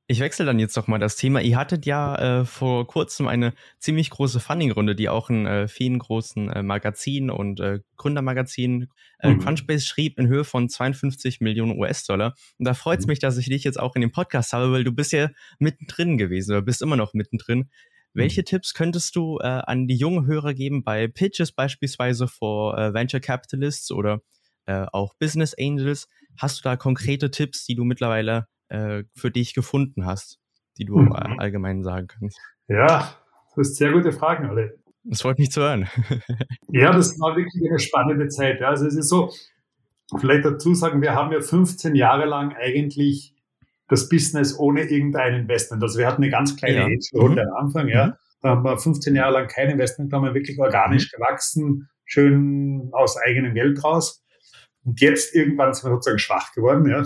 Ich 0.07 0.19
wechsle 0.19 0.45
dann 0.45 0.59
jetzt 0.59 0.75
noch 0.75 0.87
mal 0.87 0.99
das 0.99 1.15
Thema. 1.15 1.41
Ihr 1.41 1.57
hattet 1.57 1.85
ja 1.85 2.41
äh, 2.41 2.45
vor 2.45 2.85
kurzem 2.87 3.27
eine 3.27 3.53
ziemlich 3.79 4.09
große 4.09 4.41
Funding-Runde, 4.41 4.95
die 4.95 5.07
auch 5.07 5.29
in 5.29 5.45
äh, 5.45 5.69
vielen 5.69 5.97
großen 5.97 6.49
äh, 6.49 6.61
Magazinen 6.61 7.29
und 7.29 7.61
äh, 7.61 7.79
Gründermagazinen 7.95 8.89
äh, 9.19 9.29
mhm. 9.29 9.39
Crunchbase 9.39 9.85
schrieb 9.85 10.19
in 10.19 10.27
Höhe 10.27 10.43
von 10.43 10.67
52 10.67 11.39
Millionen 11.39 11.79
US-Dollar. 11.79 12.35
Und 12.59 12.67
da 12.67 12.73
freut 12.73 12.99
es 12.99 13.05
mhm. 13.05 13.11
mich, 13.11 13.19
dass 13.19 13.37
ich 13.37 13.47
dich 13.47 13.63
jetzt 13.63 13.79
auch 13.79 13.95
in 13.95 14.01
dem 14.01 14.11
Podcast 14.11 14.51
habe, 14.51 14.73
weil 14.73 14.83
du 14.83 14.91
bist 14.91 15.13
ja 15.13 15.29
mittendrin 15.57 16.17
gewesen 16.17 16.51
oder 16.51 16.61
bist 16.61 16.81
immer 16.81 16.97
noch 16.97 17.13
mittendrin. 17.13 17.69
Welche 18.13 18.41
mhm. 18.41 18.45
Tipps 18.45 18.73
könntest 18.73 19.15
du 19.15 19.39
äh, 19.39 19.45
an 19.45 19.87
die 19.87 19.95
jungen 19.95 20.25
Hörer 20.25 20.53
geben 20.53 20.83
bei 20.83 21.07
Pitches 21.07 21.51
beispielsweise 21.51 22.27
vor 22.27 22.77
äh, 22.77 22.93
Venture 22.93 23.19
Capitalists 23.19 23.91
oder 23.91 24.21
äh, 24.65 24.85
auch 24.91 25.15
Business 25.15 25.55
Angels? 25.59 26.07
Hast 26.37 26.59
du 26.59 26.63
da 26.63 26.75
konkrete 26.75 27.31
Tipps, 27.31 27.65
die 27.65 27.75
du 27.75 27.83
mittlerweile 27.83 28.47
äh, 28.69 29.03
für 29.15 29.31
dich 29.31 29.53
gefunden 29.53 30.05
hast, 30.05 30.39
die 30.77 30.85
du 30.85 30.97
mhm. 30.97 31.13
allgemein 31.13 31.83
sagen 31.83 32.07
kannst? 32.07 32.39
Ja, 32.67 33.15
das 33.55 33.69
ist 33.69 33.77
sehr 33.77 33.91
gute 33.91 34.11
Fragen 34.11 34.47
alle. 34.47 34.79
Das 35.03 35.21
freut 35.21 35.37
mich 35.37 35.51
zu 35.51 35.61
hören. 35.61 35.89
ja, 36.69 36.93
das 36.93 37.19
war 37.19 37.35
wirklich 37.35 37.69
eine 37.69 37.79
spannende 37.79 38.29
Zeit. 38.29 38.61
Also 38.61 38.87
es 38.87 38.95
ist 38.95 39.09
so, 39.09 39.31
vielleicht 40.17 40.45
dazu 40.45 40.73
sagen, 40.73 41.01
wir 41.01 41.13
haben 41.13 41.31
ja 41.31 41.41
15 41.41 41.95
Jahre 41.95 42.25
lang 42.25 42.55
eigentlich 42.55 43.32
das 43.93 44.09
Business 44.09 44.57
ohne 44.57 44.83
irgendein 44.83 45.33
Investment. 45.35 45.83
Also 45.83 45.99
wir 45.99 46.07
hatten 46.07 46.23
eine 46.23 46.31
ganz 46.31 46.55
kleine 46.55 46.77
ja. 46.77 46.85
Angel-Runde 46.85 47.43
mhm. 47.43 47.49
am 47.49 47.65
Anfang, 47.65 47.87
ja. 47.87 48.07
Mhm. 48.07 48.13
Da 48.41 48.49
haben 48.49 48.63
wir 48.63 48.77
15 48.77 49.15
Jahre 49.15 49.33
lang 49.33 49.47
kein 49.47 49.69
Investment, 49.69 50.11
da 50.11 50.17
haben 50.17 50.25
wir 50.25 50.33
wirklich 50.33 50.59
organisch 50.59 51.11
mhm. 51.11 51.17
gewachsen, 51.17 51.89
schön 52.05 52.89
aus 52.91 53.17
eigenem 53.17 53.53
Geld 53.53 53.83
raus. 53.83 54.23
Und 54.83 54.99
jetzt 54.99 55.33
irgendwann 55.33 55.73
sind 55.73 55.89
wir 55.89 55.95
sozusagen 55.95 56.19
schwach 56.19 56.51
geworden, 56.53 56.89
ja. 56.89 57.03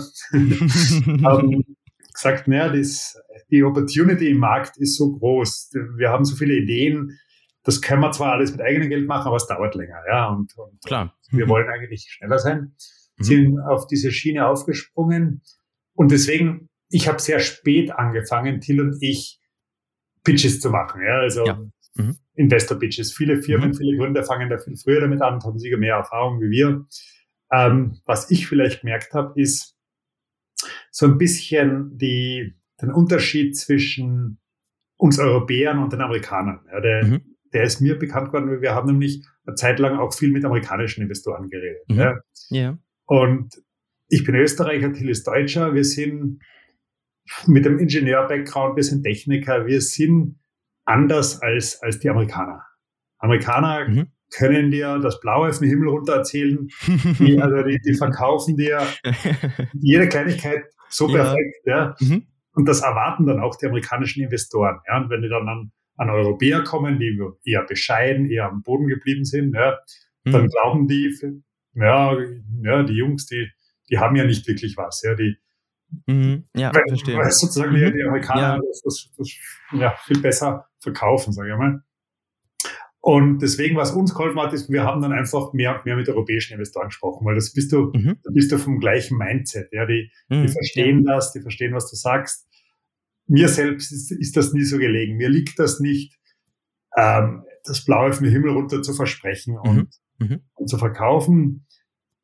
haben 1.24 1.62
gesagt, 2.12 2.48
naja, 2.48 2.70
das, 2.70 3.16
die 3.50 3.62
Opportunity 3.62 4.30
im 4.30 4.38
Markt 4.38 4.76
ist 4.78 4.96
so 4.96 5.12
groß. 5.12 5.70
Wir 5.96 6.10
haben 6.10 6.24
so 6.24 6.34
viele 6.34 6.54
Ideen. 6.54 7.18
Das 7.62 7.80
können 7.80 8.00
wir 8.00 8.10
zwar 8.12 8.32
alles 8.32 8.50
mit 8.50 8.60
eigenem 8.60 8.88
Geld 8.88 9.06
machen, 9.06 9.28
aber 9.28 9.36
es 9.36 9.46
dauert 9.46 9.74
länger, 9.74 10.00
ja. 10.10 10.28
Und, 10.28 10.56
und 10.56 10.82
Klar. 10.84 11.14
wir 11.30 11.44
Mhm. 11.44 11.50
wollen 11.50 11.68
eigentlich 11.68 12.08
schneller 12.10 12.38
sein. 12.38 12.72
Mhm. 13.18 13.22
Sind 13.22 13.60
auf 13.60 13.86
diese 13.86 14.10
Schiene 14.10 14.46
aufgesprungen. 14.46 15.42
Und 15.94 16.10
deswegen, 16.10 16.67
ich 16.90 17.08
habe 17.08 17.18
sehr 17.20 17.40
spät 17.40 17.90
angefangen, 17.92 18.60
Till 18.60 18.80
und 18.80 18.96
ich, 19.00 19.40
Pitches 20.24 20.60
zu 20.60 20.70
machen. 20.70 21.02
Ja, 21.02 21.18
also 21.20 21.46
Ja. 21.46 21.58
Mhm. 21.94 22.16
Investor-Pitches. 22.34 23.12
Viele 23.12 23.42
Firmen, 23.42 23.70
Mhm. 23.70 23.74
viele 23.74 23.96
Gründer 23.96 24.22
fangen 24.24 24.48
da 24.50 24.58
viel 24.58 24.76
früher 24.76 25.00
damit 25.00 25.20
an 25.22 25.34
und 25.34 25.44
haben 25.44 25.58
sicher 25.58 25.76
mehr 25.78 25.96
Erfahrung 25.96 26.40
wie 26.40 26.50
wir. 26.50 26.86
Ähm, 27.50 27.98
was 28.04 28.30
ich 28.30 28.46
vielleicht 28.46 28.82
gemerkt 28.82 29.12
habe, 29.14 29.40
ist 29.40 29.74
so 30.90 31.06
ein 31.06 31.18
bisschen 31.18 31.96
die, 31.98 32.54
den 32.80 32.92
Unterschied 32.92 33.56
zwischen 33.56 34.38
uns 34.96 35.18
Europäern 35.18 35.78
und 35.82 35.92
den 35.92 36.00
Amerikanern. 36.00 36.60
Ja, 36.70 36.80
der, 36.80 37.04
Mhm. 37.06 37.36
der 37.52 37.62
ist 37.64 37.80
mir 37.80 37.98
bekannt 37.98 38.28
geworden, 38.28 38.50
weil 38.50 38.60
wir 38.60 38.74
haben 38.74 38.86
nämlich 38.90 39.24
eine 39.46 39.54
Zeit 39.54 39.78
lang 39.78 39.98
auch 39.98 40.12
viel 40.12 40.30
mit 40.30 40.44
amerikanischen 40.44 41.02
Investoren 41.02 41.48
geredet. 41.48 41.88
Mhm. 41.88 41.96
Ja. 41.98 42.20
Ja. 42.50 42.78
Und 43.06 43.62
ich 44.08 44.24
bin 44.24 44.34
Österreicher, 44.34 44.92
Till 44.92 45.08
ist 45.08 45.26
Deutscher. 45.26 45.74
Wir 45.74 45.84
sind 45.84 46.40
mit 47.46 47.64
dem 47.64 47.78
Ingenieur-Background, 47.78 48.76
wir 48.76 48.82
sind 48.84 49.02
Techniker, 49.04 49.66
wir 49.66 49.80
sind 49.80 50.38
anders 50.84 51.40
als, 51.42 51.80
als 51.82 51.98
die 51.98 52.08
Amerikaner. 52.10 52.62
Amerikaner 53.18 53.88
Mhm. 53.88 54.06
können 54.34 54.70
dir 54.70 54.98
das 54.98 55.20
Blaue 55.20 55.48
auf 55.48 55.58
den 55.58 55.68
Himmel 55.68 55.88
runter 55.88 56.14
erzählen. 56.16 56.68
Die, 57.18 57.38
also 57.42 57.62
die, 57.62 57.80
die 57.84 57.94
verkaufen 57.94 58.56
dir 58.56 58.80
jede 59.74 60.08
Kleinigkeit 60.08 60.64
so 60.88 61.08
Ja. 61.08 61.22
perfekt. 61.24 61.56
Ja. 61.66 61.94
Mhm. 62.00 62.26
Und 62.52 62.68
das 62.68 62.80
erwarten 62.80 63.26
dann 63.26 63.40
auch 63.40 63.56
die 63.56 63.66
amerikanischen 63.66 64.22
Investoren. 64.22 64.78
Ja. 64.88 64.98
Und 65.00 65.10
wenn 65.10 65.22
die 65.22 65.28
dann 65.28 65.48
an, 65.48 65.72
an 65.96 66.10
Europäer 66.10 66.62
kommen, 66.64 66.98
die 66.98 67.18
eher 67.44 67.64
bescheiden, 67.64 68.30
eher 68.30 68.46
am 68.46 68.62
Boden 68.62 68.86
geblieben 68.86 69.24
sind, 69.24 69.54
ja, 69.54 69.78
dann 70.24 70.42
Mhm. 70.44 70.48
glauben 70.48 70.88
die, 70.88 71.14
ja, 71.74 72.16
ja, 72.62 72.82
die 72.82 72.94
Jungs, 72.94 73.26
die, 73.26 73.48
die 73.90 73.98
haben 73.98 74.16
ja 74.16 74.24
nicht 74.24 74.46
wirklich 74.48 74.76
was. 74.76 75.02
Ja, 75.04 75.14
die, 75.14 75.36
Mhm. 76.06 76.44
Ja, 76.54 76.74
weil, 76.74 76.82
verstehe. 76.88 77.16
weil 77.16 77.30
sozusagen 77.30 77.74
die, 77.74 77.84
Mhm. 77.84 77.92
die 77.94 78.02
Amerikaner 78.02 78.40
Ja. 78.40 78.58
das, 78.58 78.82
das, 78.82 79.10
das 79.16 79.30
ja, 79.72 79.94
viel 80.04 80.20
besser 80.20 80.66
verkaufen, 80.80 81.32
sage 81.32 81.50
ich 81.52 81.56
mal. 81.58 81.82
Und 83.00 83.38
deswegen, 83.38 83.76
was 83.76 83.92
uns 83.92 84.12
geholfen 84.12 84.40
hat, 84.40 84.52
ist, 84.52 84.70
wir 84.70 84.82
haben 84.82 85.00
dann 85.00 85.12
einfach 85.12 85.52
mehr 85.52 85.76
und 85.76 85.86
mehr 85.86 85.96
mit 85.96 86.08
europäischen 86.08 86.54
Investoren 86.54 86.88
gesprochen, 86.88 87.24
weil 87.24 87.36
das 87.36 87.52
bist 87.52 87.72
du, 87.72 87.90
Mhm. 87.94 88.18
da 88.22 88.30
bist 88.32 88.50
du 88.52 88.58
vom 88.58 88.80
gleichen 88.80 89.16
Mindset. 89.16 89.68
Ja, 89.72 89.86
die, 89.86 90.10
die 90.30 90.36
Mhm. 90.36 90.48
verstehen 90.48 91.04
das, 91.04 91.32
die 91.32 91.40
verstehen, 91.40 91.72
was 91.74 91.88
du 91.88 91.96
sagst. 91.96 92.46
Mir 93.26 93.48
selbst 93.48 93.92
ist, 93.92 94.10
ist 94.10 94.36
das 94.36 94.52
nie 94.52 94.64
so 94.64 94.78
gelegen. 94.78 95.16
Mir 95.16 95.28
liegt 95.28 95.58
das 95.58 95.80
nicht, 95.80 96.18
ähm, 96.96 97.44
das 97.64 97.84
Blaue 97.84 98.10
auf 98.10 98.18
den 98.18 98.30
Himmel 98.30 98.50
runter 98.50 98.82
zu 98.82 98.92
versprechen 98.94 99.56
und, 99.58 99.88
Mhm. 100.18 100.40
und 100.54 100.68
zu 100.68 100.76
verkaufen. 100.78 101.66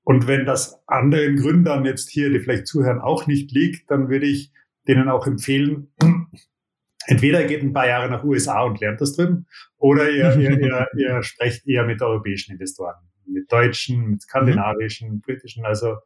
Und 0.04 0.26
wenn 0.26 0.44
das 0.44 0.82
anderen 0.86 1.36
Gründern 1.36 1.84
jetzt 1.84 2.10
hier, 2.10 2.30
die 2.30 2.38
vielleicht 2.38 2.66
zuhören, 2.66 3.00
auch 3.00 3.26
nicht 3.26 3.50
liegt, 3.52 3.90
dann 3.90 4.08
würde 4.10 4.26
ich 4.26 4.52
denen 4.86 5.08
auch 5.08 5.26
empfehlen, 5.26 5.92
entweder 7.06 7.40
ihr 7.40 7.46
geht 7.46 7.62
ein 7.62 7.72
paar 7.72 7.88
Jahre 7.88 8.10
nach 8.10 8.22
USA 8.22 8.62
und 8.62 8.80
lernt 8.80 9.00
das 9.00 9.16
drüben, 9.16 9.46
oder 9.78 10.10
ihr, 10.10 10.36
ihr, 10.36 10.58
ihr, 10.60 10.86
ihr 10.96 11.22
sprecht 11.22 11.66
eher 11.66 11.84
mit 11.84 12.02
europäischen 12.02 12.52
Investoren, 12.52 12.96
mit 13.26 13.50
deutschen, 13.50 14.10
mit 14.10 14.22
skandinavischen, 14.22 15.22
britischen. 15.22 15.64
Also 15.64 15.96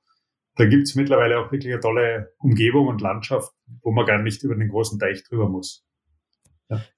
da 0.54 0.66
gibt's 0.66 0.94
mittlerweile 0.94 1.40
auch 1.40 1.50
wirklich 1.50 1.72
eine 1.72 1.80
tolle 1.80 2.32
Umgebung 2.38 2.86
und 2.86 3.00
Landschaft, 3.00 3.52
wo 3.82 3.90
man 3.90 4.06
gar 4.06 4.22
nicht 4.22 4.42
über 4.44 4.54
den 4.54 4.68
großen 4.68 4.98
Teich 4.98 5.24
drüber 5.24 5.48
muss. 5.48 5.84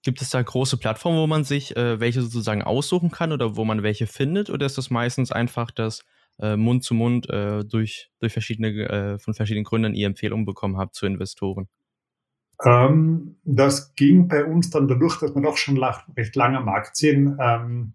Gibt 0.03 0.21
es 0.21 0.31
da 0.31 0.43
große 0.43 0.79
Plattformen, 0.79 1.19
wo 1.19 1.27
man 1.27 1.45
sich 1.45 1.77
äh, 1.77 2.01
welche 2.01 2.23
sozusagen 2.23 2.63
aussuchen 2.63 3.11
kann 3.11 3.33
oder 3.33 3.57
wo 3.57 3.65
man 3.65 3.83
welche 3.83 4.07
findet? 4.07 4.51
Oder 4.51 4.67
ist 4.67 4.77
das 4.77 4.91
meistens 4.91 5.31
einfach 5.31 5.71
das 5.71 6.05
äh, 6.41 6.57
Mund 6.57 6.85
zu 6.85 6.95
Mund 6.95 7.29
äh, 7.31 7.65
durch, 7.65 8.11
durch 8.19 8.33
verschiedene, 8.33 8.69
äh, 8.69 9.19
von 9.19 9.35
verschiedenen 9.35 9.65
Gründern 9.65 9.95
ihr 9.95 10.07
Empfehlungen 10.07 10.47
bekommen 10.47 10.77
habt 10.79 10.95
zu 10.95 11.07
Investoren? 11.07 11.69
Ähm, 12.65 13.37
das 13.45 13.95
ging 13.95 14.29
bei 14.29 14.45
uns 14.45 14.71
dann 14.71 14.89
dadurch, 14.89 15.19
dass 15.19 15.35
wir 15.35 15.43
doch 15.43 15.57
schon 15.57 15.77
lach, 15.77 16.07
recht 16.17 16.37
lange 16.37 16.59
am 16.59 16.67
Markt 16.67 16.97
sind, 16.97 17.37
ähm, 17.41 17.95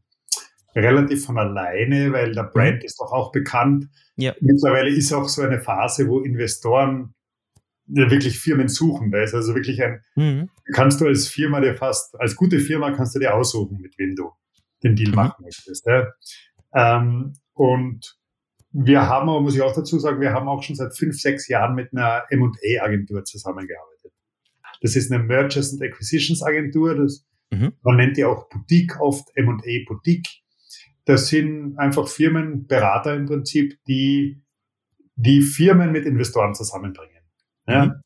relativ 0.76 1.26
von 1.26 1.38
alleine, 1.38 2.12
weil 2.12 2.34
der 2.34 2.44
Brand 2.44 2.84
ist 2.84 3.00
doch 3.00 3.12
auch 3.12 3.32
bekannt. 3.32 3.88
Ja. 4.18 4.34
Mittlerweile 4.42 4.90
ist 4.90 5.14
auch 5.14 5.28
so 5.30 5.42
eine 5.44 5.60
Phase, 5.62 6.08
wo 6.08 6.20
Investoren 6.22 7.14
wirklich 7.88 8.40
Firmen 8.40 8.68
suchen. 8.68 9.12
Da 9.12 9.22
ist 9.22 9.36
also 9.36 9.54
wirklich 9.54 9.82
ein, 9.84 10.02
Mhm. 10.16 10.50
kannst 10.74 11.00
du 11.00 11.06
als 11.06 11.28
Firma 11.28 11.62
dir 11.62 11.76
fast, 11.76 12.20
als 12.20 12.36
gute 12.36 12.60
Firma 12.60 12.92
kannst 12.92 13.16
du 13.16 13.20
dir 13.20 13.36
aussuchen, 13.36 13.80
mit 13.80 13.98
wem 14.00 14.16
du 14.16 14.32
den 14.84 14.96
Deal 14.96 15.10
Mhm. 15.12 15.16
machen 15.16 15.44
möchtest. 15.44 15.86
Ja. 15.86 16.08
Ähm, 16.74 17.34
und 17.54 18.18
wir 18.78 19.08
haben, 19.08 19.30
aber 19.30 19.42
muss 19.42 19.56
ich 19.56 19.62
auch 19.62 19.74
dazu 19.74 20.00
sagen, 20.00 20.20
wir 20.22 20.34
haben 20.34 20.48
auch 20.48 20.62
schon 20.62 20.76
seit 20.76 20.96
fünf, 20.98 21.20
sechs 21.20 21.48
Jahren 21.48 21.76
mit 21.76 21.94
einer 21.94 22.24
M&A-Agentur 22.30 23.24
zusammengearbeitet. 23.24 24.12
Das 24.82 24.96
ist 24.96 25.12
eine 25.12 25.24
Mergers 25.24 25.72
and 25.72 25.82
Acquisitions 25.82 26.44
Agentur. 26.44 26.96
Das, 26.96 27.26
Mhm. 27.52 27.74
Man 27.84 27.98
nennt 27.98 28.18
die 28.18 28.26
auch 28.26 28.50
Boutique 28.50 29.00
oft, 29.00 29.30
M&A 29.36 29.86
Boutique. 29.88 30.42
Das 31.06 31.28
sind 31.28 31.78
einfach 31.78 32.08
Firmen, 32.08 32.68
Berater 32.68 33.16
im 33.16 33.26
Prinzip, 33.26 33.78
die 33.88 34.42
die 35.16 35.42
Firmen 35.42 35.92
mit 35.92 36.06
Investoren 36.06 36.54
zusammenbringen. 36.54 37.24
Ja? 37.68 37.86
Mhm. 37.86 38.02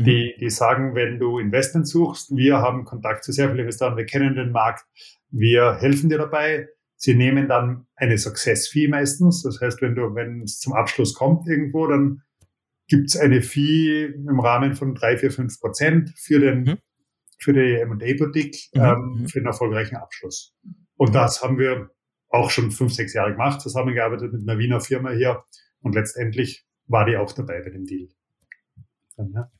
Die, 0.00 0.34
die 0.38 0.50
sagen, 0.50 0.94
wenn 0.94 1.18
du 1.18 1.38
Investment 1.38 1.88
suchst, 1.88 2.34
wir 2.36 2.58
haben 2.58 2.84
Kontakt 2.84 3.24
zu 3.24 3.32
sehr 3.32 3.48
vielen 3.48 3.60
Investoren, 3.60 3.96
wir 3.96 4.06
kennen 4.06 4.36
den 4.36 4.52
Markt, 4.52 4.86
wir 5.30 5.74
helfen 5.74 6.08
dir 6.08 6.18
dabei. 6.18 6.68
Sie 7.00 7.14
nehmen 7.14 7.48
dann 7.48 7.86
eine 7.94 8.18
Success 8.18 8.68
Fee 8.68 8.88
meistens. 8.88 9.42
Das 9.44 9.60
heißt, 9.60 9.80
wenn 9.82 9.94
du, 9.94 10.14
wenn 10.16 10.42
es 10.42 10.58
zum 10.58 10.72
Abschluss 10.72 11.14
kommt 11.14 11.46
irgendwo, 11.46 11.86
dann 11.86 12.22
gibt 12.88 13.08
es 13.08 13.16
eine 13.16 13.40
Fee 13.40 14.04
im 14.06 14.40
Rahmen 14.40 14.74
von 14.74 14.94
drei, 14.94 15.16
vier, 15.16 15.30
fünf 15.30 15.60
Prozent 15.60 16.12
für 16.16 16.40
den, 16.40 16.64
Mhm. 16.64 16.78
für 17.38 17.52
die 17.52 17.76
M&A 17.76 18.14
Boutique, 18.18 18.68
Mhm, 18.74 18.80
ähm, 18.82 19.16
mhm. 19.20 19.28
für 19.28 19.38
den 19.40 19.46
erfolgreichen 19.46 19.96
Abschluss. 19.96 20.56
Und 20.96 21.14
das 21.14 21.40
haben 21.42 21.56
wir 21.56 21.90
auch 22.30 22.50
schon 22.50 22.72
fünf, 22.72 22.92
sechs 22.92 23.14
Jahre 23.14 23.30
gemacht, 23.30 23.60
zusammengearbeitet 23.60 24.32
mit 24.32 24.48
einer 24.48 24.58
Wiener 24.58 24.80
Firma 24.80 25.10
hier. 25.10 25.44
Und 25.80 25.94
letztendlich 25.94 26.66
war 26.86 27.06
die 27.06 27.16
auch 27.16 27.32
dabei 27.32 27.62
bei 27.62 27.70
dem 27.70 27.84
Deal. 27.84 28.08
Dann, 29.16 29.32
ja. 29.32 29.50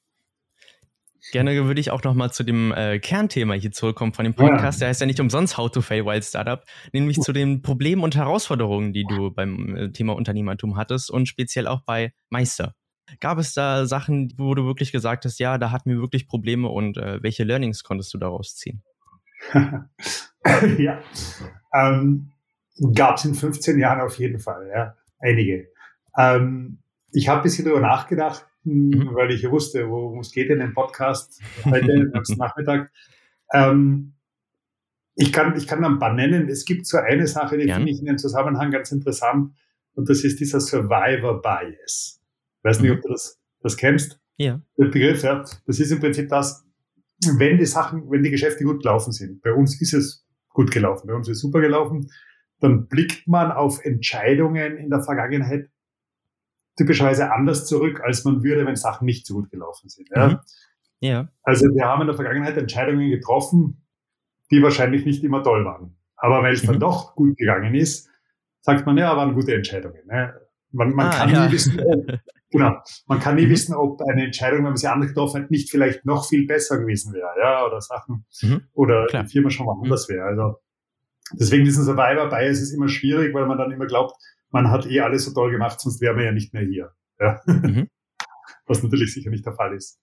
Gerne 1.32 1.64
würde 1.66 1.80
ich 1.80 1.90
auch 1.90 2.02
noch 2.02 2.14
mal 2.14 2.30
zu 2.30 2.42
dem 2.42 2.72
äh, 2.72 2.98
Kernthema 2.98 3.54
hier 3.54 3.70
zurückkommen 3.70 4.12
von 4.14 4.24
dem 4.24 4.34
Ja. 4.38 4.48
Podcast. 4.48 4.80
Der 4.80 4.88
heißt 4.88 5.00
ja 5.00 5.06
nicht 5.06 5.20
umsonst 5.20 5.56
How 5.58 5.70
to 5.70 5.80
Fail 5.80 6.04
Wild 6.04 6.24
Startup, 6.24 6.64
nämlich 6.92 7.18
zu 7.20 7.32
den 7.32 7.62
Problemen 7.62 8.02
und 8.02 8.16
Herausforderungen, 8.16 8.92
die 8.92 9.04
du 9.04 9.30
beim 9.30 9.76
äh, 9.76 9.92
Thema 9.92 10.14
Unternehmertum 10.14 10.76
hattest 10.76 11.10
und 11.10 11.26
speziell 11.28 11.66
auch 11.66 11.82
bei 11.84 12.12
Meister. 12.30 12.74
Gab 13.20 13.38
es 13.38 13.54
da 13.54 13.86
Sachen, 13.86 14.34
wo 14.36 14.54
du 14.54 14.64
wirklich 14.66 14.92
gesagt 14.92 15.24
hast, 15.24 15.38
ja, 15.38 15.58
da 15.58 15.70
hatten 15.70 15.90
wir 15.90 15.98
wirklich 15.98 16.28
Probleme 16.28 16.68
und 16.68 16.98
äh, 16.98 17.22
welche 17.22 17.44
Learnings 17.44 17.82
konntest 17.82 18.12
du 18.12 18.18
daraus 18.18 18.54
ziehen? 18.54 18.82
ja. 20.78 21.00
Ähm, 21.74 22.32
Gab 22.94 23.16
es 23.16 23.24
in 23.24 23.34
15 23.34 23.78
Jahren 23.78 24.00
auf 24.00 24.18
jeden 24.18 24.38
Fall, 24.38 24.68
ja. 24.72 24.94
Einige. 25.18 25.68
Ähm, 26.16 26.78
ich 27.12 27.28
habe 27.28 27.40
ein 27.40 27.42
bisschen 27.42 27.64
darüber 27.64 27.80
nachgedacht, 27.80 28.46
Mhm. 28.64 29.14
weil 29.14 29.30
ich 29.30 29.48
wusste, 29.50 29.88
worum 29.88 30.20
es 30.20 30.32
geht 30.32 30.50
in 30.50 30.58
dem 30.58 30.74
Podcast 30.74 31.40
heute 31.64 32.10
am 32.14 32.22
Nachmittag. 32.36 32.90
Ähm, 33.52 34.14
ich, 35.14 35.32
kann, 35.32 35.56
ich 35.56 35.66
kann 35.66 35.84
ein 35.84 35.98
paar 35.98 36.12
nennen. 36.12 36.48
Es 36.48 36.64
gibt 36.64 36.86
so 36.86 36.98
eine 36.98 37.26
Sache, 37.26 37.56
die 37.58 37.70
finde 37.72 37.90
ich 37.90 37.98
in 38.00 38.06
dem 38.06 38.18
Zusammenhang 38.18 38.70
ganz 38.70 38.92
interessant. 38.92 39.52
Und 39.94 40.08
das 40.08 40.22
ist 40.22 40.38
dieser 40.38 40.60
Survivor 40.60 41.40
Bias. 41.42 42.20
Ich 42.58 42.64
weiß 42.64 42.80
nicht, 42.80 42.90
Mhm. 42.90 42.96
ob 42.96 43.02
du 43.02 43.08
das, 43.08 43.40
das 43.60 43.76
kennst. 43.76 44.20
Ja. 44.36 44.60
Der 44.76 44.84
Begriff, 44.86 45.22
ja. 45.22 45.44
Das 45.66 45.80
ist 45.80 45.90
im 45.90 45.98
Prinzip 46.00 46.28
das, 46.28 46.64
wenn 47.36 47.58
die 47.58 47.66
Sachen, 47.66 48.08
wenn 48.10 48.22
die 48.22 48.30
Geschäfte 48.30 48.62
gut 48.64 48.82
gelaufen 48.82 49.12
sind. 49.12 49.42
Bei 49.42 49.52
uns 49.52 49.80
ist 49.80 49.92
es 49.94 50.24
gut 50.50 50.70
gelaufen. 50.70 51.08
Bei 51.08 51.14
uns 51.14 51.28
ist 51.28 51.38
es 51.38 51.42
super 51.42 51.60
gelaufen. 51.60 52.08
Dann 52.60 52.86
blickt 52.86 53.26
man 53.26 53.50
auf 53.50 53.84
Entscheidungen 53.84 54.76
in 54.76 54.90
der 54.90 55.02
Vergangenheit 55.02 55.68
typischerweise 56.78 57.30
anders 57.32 57.66
zurück, 57.66 58.00
als 58.02 58.24
man 58.24 58.42
würde, 58.42 58.64
wenn 58.64 58.76
Sachen 58.76 59.04
nicht 59.04 59.26
so 59.26 59.34
gut 59.34 59.50
gelaufen 59.50 59.88
sind. 59.90 60.08
Ja? 60.14 60.28
Mhm. 60.28 60.38
Ja. 61.00 61.28
Also 61.42 61.66
wir 61.66 61.84
haben 61.84 62.00
in 62.00 62.06
der 62.06 62.16
Vergangenheit 62.16 62.56
Entscheidungen 62.56 63.10
getroffen, 63.10 63.84
die 64.50 64.62
wahrscheinlich 64.62 65.04
nicht 65.04 65.22
immer 65.24 65.42
toll 65.42 65.64
waren. 65.64 65.96
Aber 66.16 66.42
weil 66.42 66.54
es 66.54 66.62
dann 66.62 66.76
Mhm. 66.76 66.80
doch 66.80 67.14
gut 67.14 67.36
gegangen 67.36 67.74
ist, 67.74 68.08
sagt 68.60 68.86
man, 68.86 68.96
ja, 68.96 69.16
waren 69.16 69.34
gute 69.34 69.54
Entscheidungen. 69.54 70.00
Ne? 70.06 70.34
Man, 70.72 70.92
man 70.94 71.08
Ah, 71.08 71.10
kann 71.10 71.30
ja. 71.30 71.46
nie 71.46 71.52
wissen, 71.52 71.78
ob, 71.80 72.06
genau, 72.50 72.76
man 73.06 73.18
kann 73.20 73.36
nie 73.36 73.46
Mhm. 73.46 73.50
wissen, 73.50 73.74
ob 73.74 74.00
eine 74.02 74.24
Entscheidung, 74.24 74.58
wenn 74.58 74.64
man 74.70 74.76
sie 74.76 74.86
anders 74.88 75.10
getroffen 75.10 75.42
hat, 75.44 75.50
nicht 75.50 75.70
vielleicht 75.70 76.04
noch 76.04 76.26
viel 76.28 76.46
besser 76.46 76.78
gewesen 76.78 77.12
wäre, 77.12 77.28
ja, 77.40 77.64
oder 77.66 77.80
Sachen, 77.80 78.24
Mhm. 78.42 78.62
oder 78.72 79.06
Klar. 79.06 79.24
die 79.24 79.30
Firma 79.30 79.50
schon 79.50 79.66
mal 79.66 79.76
Mhm. 79.76 79.84
anders 79.84 80.08
wäre. 80.08 80.24
Also 80.24 80.56
deswegen 81.32 81.64
diesen 81.64 81.84
Survivor 81.84 82.28
Bias 82.28 82.60
ist 82.60 82.72
immer 82.72 82.88
schwierig, 82.88 83.32
weil 83.34 83.46
man 83.46 83.58
dann 83.58 83.70
immer 83.70 83.86
glaubt, 83.86 84.14
man 84.50 84.70
hat 84.70 84.86
eh 84.86 85.00
alles 85.00 85.24
so 85.24 85.32
toll 85.32 85.50
gemacht, 85.50 85.80
sonst 85.80 86.00
wären 86.00 86.16
wir 86.16 86.24
ja 86.24 86.32
nicht 86.32 86.52
mehr 86.52 86.62
hier. 86.62 86.92
Ja. 87.18 87.40
Mhm. 87.46 87.88
Was 88.66 88.82
natürlich 88.82 89.14
sicher 89.14 89.30
nicht 89.30 89.46
der 89.46 89.54
Fall 89.54 89.74
ist. 89.74 90.00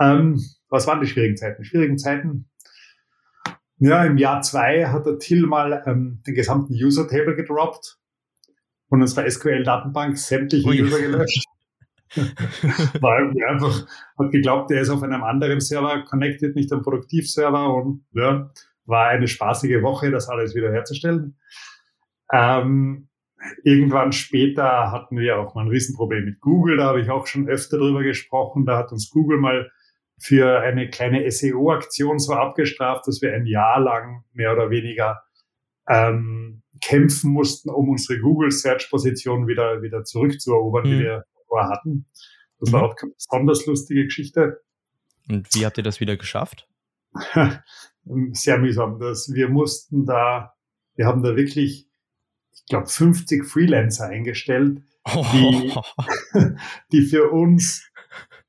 Ähm, 0.00 0.40
was 0.70 0.86
waren 0.86 1.00
die 1.00 1.06
schwierigen 1.06 1.36
Zeiten? 1.36 1.64
Schwierigen 1.64 1.98
Zeiten. 1.98 2.48
Ja, 3.78 4.04
im 4.04 4.16
Jahr 4.16 4.42
zwei 4.42 4.86
hat 4.86 5.06
der 5.06 5.18
Till 5.18 5.46
mal 5.46 5.82
ähm, 5.86 6.22
den 6.26 6.34
gesamten 6.34 6.72
User-Table 6.72 7.36
gedroppt 7.36 7.98
und 8.88 9.02
unserer 9.02 9.28
SQL-Datenbank 9.30 10.18
sämtliche 10.18 10.68
Ui. 10.68 10.82
User 10.82 11.00
gelöscht. 11.00 11.44
Weil 13.00 13.32
er 13.36 13.50
einfach 13.50 13.86
hat 14.18 14.30
geglaubt, 14.30 14.70
er 14.70 14.80
ist 14.80 14.88
auf 14.88 15.02
einem 15.02 15.22
anderen 15.22 15.60
Server 15.60 16.04
connected, 16.04 16.56
nicht 16.56 16.72
am 16.72 16.82
Produktivserver 16.82 17.74
und 17.74 18.04
ja, 18.12 18.50
war 18.86 19.08
eine 19.08 19.28
spaßige 19.28 19.82
Woche, 19.82 20.10
das 20.10 20.28
alles 20.28 20.54
wieder 20.54 20.72
herzustellen. 20.72 21.36
Ähm, 22.32 23.07
irgendwann 23.62 24.12
später 24.12 24.90
hatten 24.90 25.18
wir 25.18 25.38
auch 25.38 25.54
mal 25.54 25.62
ein 25.62 25.68
Riesenproblem 25.68 26.24
mit 26.24 26.40
Google, 26.40 26.76
da 26.76 26.86
habe 26.86 27.00
ich 27.00 27.10
auch 27.10 27.26
schon 27.26 27.48
öfter 27.48 27.78
drüber 27.78 28.02
gesprochen. 28.02 28.64
Da 28.66 28.76
hat 28.76 28.92
uns 28.92 29.10
Google 29.10 29.38
mal 29.38 29.70
für 30.18 30.60
eine 30.60 30.90
kleine 30.90 31.30
SEO-Aktion 31.30 32.18
so 32.18 32.32
abgestraft, 32.32 33.06
dass 33.06 33.22
wir 33.22 33.32
ein 33.32 33.46
Jahr 33.46 33.80
lang 33.80 34.24
mehr 34.32 34.52
oder 34.52 34.70
weniger 34.70 35.22
ähm, 35.88 36.62
kämpfen 36.80 37.32
mussten, 37.32 37.70
um 37.70 37.88
unsere 37.88 38.20
Google-Search-Position 38.20 39.46
wieder, 39.46 39.82
wieder 39.82 40.04
zurückzuerobern, 40.04 40.86
mhm. 40.86 40.90
die 40.90 40.98
wir 41.04 41.24
vorher 41.46 41.70
hatten. 41.70 42.06
Das 42.60 42.70
mhm. 42.70 42.74
war 42.74 42.82
auch 42.84 42.96
eine 43.00 43.12
besonders 43.12 43.66
lustige 43.66 44.04
Geschichte. 44.04 44.60
Und 45.28 45.54
wie 45.54 45.64
habt 45.64 45.78
ihr 45.78 45.84
das 45.84 46.00
wieder 46.00 46.16
geschafft? 46.16 46.68
Sehr 48.32 48.58
mühsam. 48.58 48.98
Das, 48.98 49.32
wir 49.32 49.48
mussten 49.48 50.04
da, 50.06 50.54
wir 50.94 51.06
haben 51.06 51.22
da 51.22 51.36
wirklich, 51.36 51.86
ich 51.86 51.87
glaube, 52.68 52.86
50 52.86 53.44
Freelancer 53.44 54.06
eingestellt, 54.06 54.82
die, 55.06 55.72
die 56.92 57.02
für 57.02 57.30
uns 57.30 57.90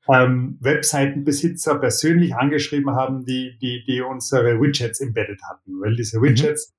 ähm, 0.08 0.58
Webseitenbesitzer 0.60 1.78
persönlich 1.78 2.34
angeschrieben 2.34 2.94
haben, 2.94 3.24
die, 3.24 3.56
die, 3.60 3.84
die 3.86 4.00
unsere 4.00 4.60
Widgets 4.60 5.00
embedded 5.00 5.40
hatten. 5.48 5.80
Weil 5.80 5.96
diese 5.96 6.18
mhm. 6.18 6.24
Widgets, 6.24 6.74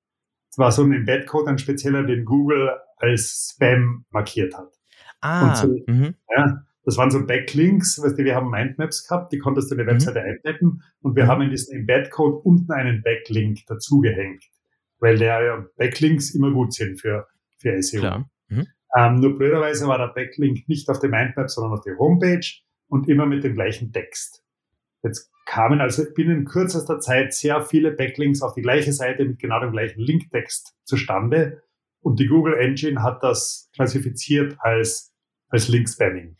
mhm. 0.56 0.60
war 0.60 0.72
so 0.72 0.82
ein 0.82 0.92
Embed-Code, 0.92 1.50
ein 1.50 1.58
spezieller, 1.58 2.04
den 2.04 2.24
Google 2.24 2.70
als 2.96 3.52
Spam 3.54 4.04
markiert 4.10 4.56
hat. 4.56 4.72
Ah, 5.20 5.54
so, 5.54 5.68
mhm. 5.86 6.14
ja, 6.36 6.62
das 6.84 6.96
waren 6.96 7.10
so 7.10 7.24
Backlinks, 7.24 8.02
weißt 8.02 8.18
du, 8.18 8.24
wir 8.24 8.34
haben 8.34 8.50
Mindmaps 8.50 9.06
gehabt, 9.06 9.32
die 9.32 9.38
konntest 9.38 9.70
du 9.70 9.76
in 9.76 9.78
die 9.78 9.84
mhm. 9.84 9.94
Webseite 9.94 10.20
mhm. 10.20 10.26
einbetten 10.26 10.82
und 11.00 11.16
wir 11.16 11.26
haben 11.26 11.42
in 11.42 11.50
diesen 11.50 11.76
Embed-Code 11.76 12.38
unten 12.38 12.72
einen 12.72 13.02
Backlink 13.02 13.60
dazugehängt, 13.66 14.44
weil 14.98 15.16
der 15.16 15.42
ja 15.42 15.66
Backlinks 15.76 16.34
immer 16.34 16.50
gut 16.50 16.74
sind 16.74 17.00
für, 17.00 17.28
für 17.62 17.80
SEO. 17.82 18.24
Mhm. 18.48 18.66
Ähm, 18.96 19.14
nur 19.20 19.38
blöderweise 19.38 19.86
war 19.86 19.98
der 19.98 20.08
Backlink 20.08 20.68
nicht 20.68 20.88
auf 20.90 20.98
der 20.98 21.10
Mindmap, 21.10 21.48
sondern 21.48 21.72
auf 21.72 21.80
der 21.80 21.96
Homepage 21.96 22.46
und 22.88 23.08
immer 23.08 23.24
mit 23.24 23.42
dem 23.42 23.54
gleichen 23.54 23.92
Text. 23.92 24.44
Jetzt 25.02 25.30
kamen 25.46 25.80
also 25.80 26.04
binnen 26.14 26.44
kürzester 26.44 27.00
Zeit 27.00 27.32
sehr 27.32 27.62
viele 27.62 27.92
Backlinks 27.92 28.42
auf 28.42 28.54
die 28.54 28.62
gleiche 28.62 28.92
Seite 28.92 29.24
mit 29.24 29.38
genau 29.38 29.60
dem 29.60 29.72
gleichen 29.72 30.00
Linktext 30.00 30.76
zustande. 30.84 31.62
Und 32.00 32.20
die 32.20 32.26
Google 32.26 32.54
Engine 32.54 33.02
hat 33.02 33.22
das 33.22 33.70
klassifiziert 33.74 34.56
als, 34.60 35.14
als 35.48 35.68
Link-Spamming. 35.68 36.36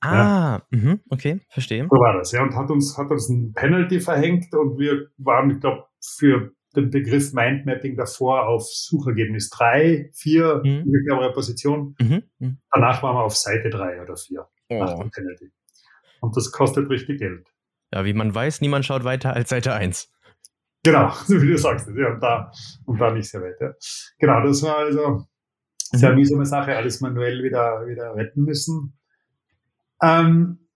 Ah, 0.00 0.62
ja. 0.72 0.78
mh, 0.78 0.98
okay, 1.08 1.40
verstehe. 1.48 1.84
So 1.84 1.96
war 1.96 2.18
das, 2.18 2.32
ja, 2.32 2.42
und 2.42 2.54
hat 2.54 2.70
uns, 2.70 2.96
hat 2.98 3.10
uns 3.10 3.28
ein 3.28 3.52
Penalty 3.54 4.00
verhängt 4.00 4.52
und 4.54 4.78
wir 4.78 5.08
waren, 5.16 5.50
ich 5.50 5.60
glaube, 5.60 5.86
für 6.00 6.52
den 6.76 6.90
Begriff 6.90 7.32
Mindmapping 7.32 7.96
davor 7.96 8.46
auf 8.46 8.66
Suchergebnis 8.66 9.50
3, 9.50 10.10
4, 10.14 10.62
mhm. 10.62 10.82
ungefähr 10.84 11.32
Position. 11.32 11.96
Mhm. 12.00 12.22
Mhm. 12.38 12.58
Danach 12.70 13.02
waren 13.02 13.16
wir 13.16 13.24
auf 13.24 13.36
Seite 13.36 13.70
3 13.70 14.02
oder 14.02 14.16
4 14.16 14.46
oh. 14.68 14.78
nach 14.78 14.98
dem 14.98 15.10
Penalty. 15.10 15.50
Und 16.20 16.36
das 16.36 16.52
kostet 16.52 16.88
richtig 16.90 17.18
Geld. 17.18 17.46
Ja, 17.92 18.04
wie 18.04 18.12
man 18.12 18.34
weiß, 18.34 18.60
niemand 18.60 18.84
schaut 18.84 19.04
weiter 19.04 19.34
als 19.34 19.48
Seite 19.48 19.72
1. 19.72 20.10
Genau, 20.82 21.10
so 21.26 21.40
wie 21.40 21.48
du 21.48 21.58
sagst. 21.58 21.88
Ja, 21.96 22.12
und, 22.12 22.20
da, 22.20 22.52
und 22.84 23.00
da 23.00 23.10
nicht 23.10 23.28
sehr 23.28 23.42
weit. 23.42 23.60
Ja. 23.60 23.72
Genau, 24.18 24.40
das 24.46 24.62
war 24.62 24.78
also 24.78 25.26
sehr 25.78 26.10
mhm. 26.10 26.16
mühsame 26.16 26.46
Sache, 26.46 26.76
alles 26.76 27.00
manuell 27.00 27.42
wieder, 27.42 27.86
wieder 27.86 28.14
retten 28.14 28.44
müssen. 28.44 28.98
Ähm, 30.02 30.68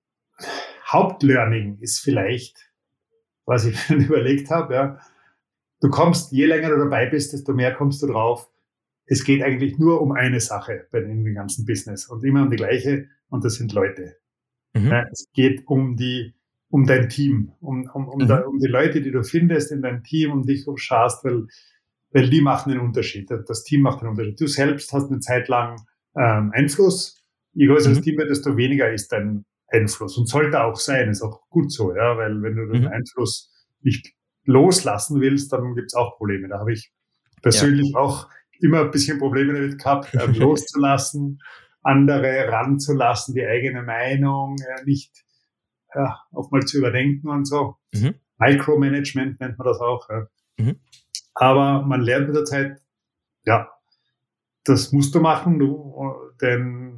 Hauptlearning 0.86 1.78
ist 1.80 2.00
vielleicht, 2.00 2.72
was 3.44 3.64
ich 3.64 3.88
mir 3.88 3.96
überlegt 4.06 4.50
habe, 4.50 4.74
ja. 4.74 4.98
Du 5.80 5.88
kommst, 5.88 6.32
je 6.32 6.46
länger 6.46 6.70
du 6.70 6.76
dabei 6.76 7.06
bist, 7.06 7.32
desto 7.32 7.54
mehr 7.54 7.74
kommst 7.74 8.02
du 8.02 8.06
drauf. 8.06 8.48
Es 9.06 9.24
geht 9.24 9.42
eigentlich 9.42 9.78
nur 9.78 10.00
um 10.00 10.12
eine 10.12 10.40
Sache 10.40 10.86
bei 10.92 11.00
dem 11.00 11.34
ganzen 11.34 11.64
Business 11.64 12.06
und 12.06 12.22
immer 12.22 12.42
um 12.42 12.50
die 12.50 12.56
gleiche 12.56 13.08
und 13.28 13.44
das 13.44 13.54
sind 13.54 13.72
Leute. 13.72 14.16
Mhm. 14.74 14.88
Ja, 14.88 15.06
es 15.10 15.28
geht 15.32 15.66
um 15.66 15.96
die, 15.96 16.34
um 16.68 16.86
dein 16.86 17.08
Team, 17.08 17.52
um, 17.60 17.88
um, 17.92 18.08
um, 18.08 18.22
mhm. 18.22 18.28
da, 18.28 18.40
um 18.40 18.58
die 18.58 18.68
Leute, 18.68 19.00
die 19.00 19.10
du 19.10 19.24
findest 19.24 19.72
in 19.72 19.82
deinem 19.82 20.04
Team, 20.04 20.32
um 20.32 20.44
dich 20.44 20.64
schaust, 20.76 21.24
weil, 21.24 21.46
weil 22.12 22.28
die 22.28 22.40
machen 22.40 22.70
den 22.70 22.80
Unterschied. 22.80 23.30
Das 23.30 23.64
Team 23.64 23.80
macht 23.80 24.02
den 24.02 24.08
Unterschied. 24.08 24.40
Du 24.40 24.46
selbst 24.46 24.92
hast 24.92 25.10
eine 25.10 25.20
Zeit 25.20 25.48
lang 25.48 25.76
ähm, 26.16 26.52
Einfluss. 26.54 27.20
Je 27.52 27.66
größer 27.66 27.90
mhm. 27.90 27.94
das 27.94 28.04
Team 28.04 28.18
wird, 28.18 28.30
desto 28.30 28.56
weniger 28.56 28.92
ist 28.92 29.08
dein 29.08 29.44
Einfluss. 29.68 30.16
Und 30.18 30.28
sollte 30.28 30.62
auch 30.62 30.76
sein, 30.76 31.08
ist 31.08 31.22
auch 31.22 31.48
gut 31.48 31.72
so, 31.72 31.94
ja, 31.94 32.16
weil 32.16 32.42
wenn 32.42 32.54
du 32.54 32.66
den 32.66 32.82
mhm. 32.82 32.88
Einfluss 32.88 33.50
nicht 33.80 34.14
loslassen 34.44 35.20
willst, 35.20 35.52
dann 35.52 35.74
gibt's 35.74 35.94
auch 35.94 36.16
Probleme. 36.16 36.48
Da 36.48 36.58
habe 36.58 36.72
ich 36.72 36.92
persönlich 37.42 37.92
ja. 37.92 38.00
auch 38.00 38.28
immer 38.60 38.82
ein 38.82 38.90
bisschen 38.90 39.18
Probleme 39.18 39.54
damit 39.54 39.78
gehabt, 39.78 40.14
ähm, 40.14 40.34
loszulassen 40.34 41.40
andere 41.82 42.48
ranzulassen, 42.48 43.34
die 43.34 43.46
eigene 43.46 43.82
Meinung 43.82 44.56
äh, 44.58 44.84
nicht 44.84 45.24
ja, 45.94 46.20
auch 46.32 46.50
mal 46.50 46.64
zu 46.64 46.78
überdenken 46.78 47.28
und 47.28 47.46
so. 47.46 47.76
Mhm. 47.92 48.14
Micromanagement 48.38 49.40
nennt 49.40 49.58
man 49.58 49.66
das 49.66 49.80
auch. 49.80 50.08
Ja. 50.08 50.26
Mhm. 50.58 50.80
Aber 51.34 51.82
man 51.82 52.00
lernt 52.00 52.28
mit 52.28 52.36
der 52.36 52.44
Zeit, 52.44 52.80
ja, 53.44 53.70
das 54.64 54.92
musst 54.92 55.14
du 55.14 55.20
machen, 55.20 55.58
du, 55.58 56.14
denn 56.40 56.89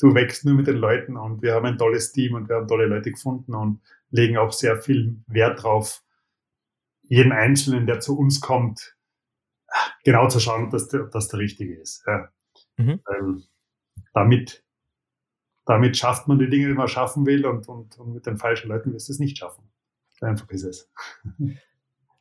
du 0.00 0.14
wächst 0.14 0.44
nur 0.44 0.54
mit 0.54 0.66
den 0.66 0.76
Leuten 0.76 1.16
und 1.16 1.42
wir 1.42 1.54
haben 1.54 1.66
ein 1.66 1.78
tolles 1.78 2.12
Team 2.12 2.34
und 2.34 2.48
wir 2.48 2.56
haben 2.56 2.68
tolle 2.68 2.86
Leute 2.86 3.12
gefunden 3.12 3.54
und 3.54 3.80
legen 4.10 4.36
auch 4.38 4.52
sehr 4.52 4.76
viel 4.76 5.16
Wert 5.26 5.62
drauf, 5.62 6.02
jeden 7.02 7.32
Einzelnen, 7.32 7.86
der 7.86 8.00
zu 8.00 8.18
uns 8.18 8.40
kommt, 8.40 8.96
genau 10.04 10.28
zu 10.28 10.40
schauen, 10.40 10.70
dass 10.70 10.88
der, 10.88 11.04
dass 11.04 11.28
der 11.28 11.40
Richtige 11.40 11.74
ist. 11.74 12.04
Ja. 12.06 12.28
Mhm. 12.76 13.00
Ähm, 13.14 13.44
damit, 14.14 14.64
damit 15.66 15.96
schafft 15.96 16.28
man 16.28 16.38
die 16.38 16.48
Dinge, 16.48 16.68
die 16.68 16.74
man 16.74 16.88
schaffen 16.88 17.26
will 17.26 17.46
und, 17.46 17.68
und, 17.68 17.98
und 17.98 18.14
mit 18.14 18.26
den 18.26 18.38
falschen 18.38 18.68
Leuten 18.68 18.92
wirst 18.92 19.08
du 19.08 19.12
es 19.12 19.18
nicht 19.18 19.38
schaffen. 19.38 19.64
Einfach 20.20 20.48
ist 20.50 20.64
es. 20.64 20.90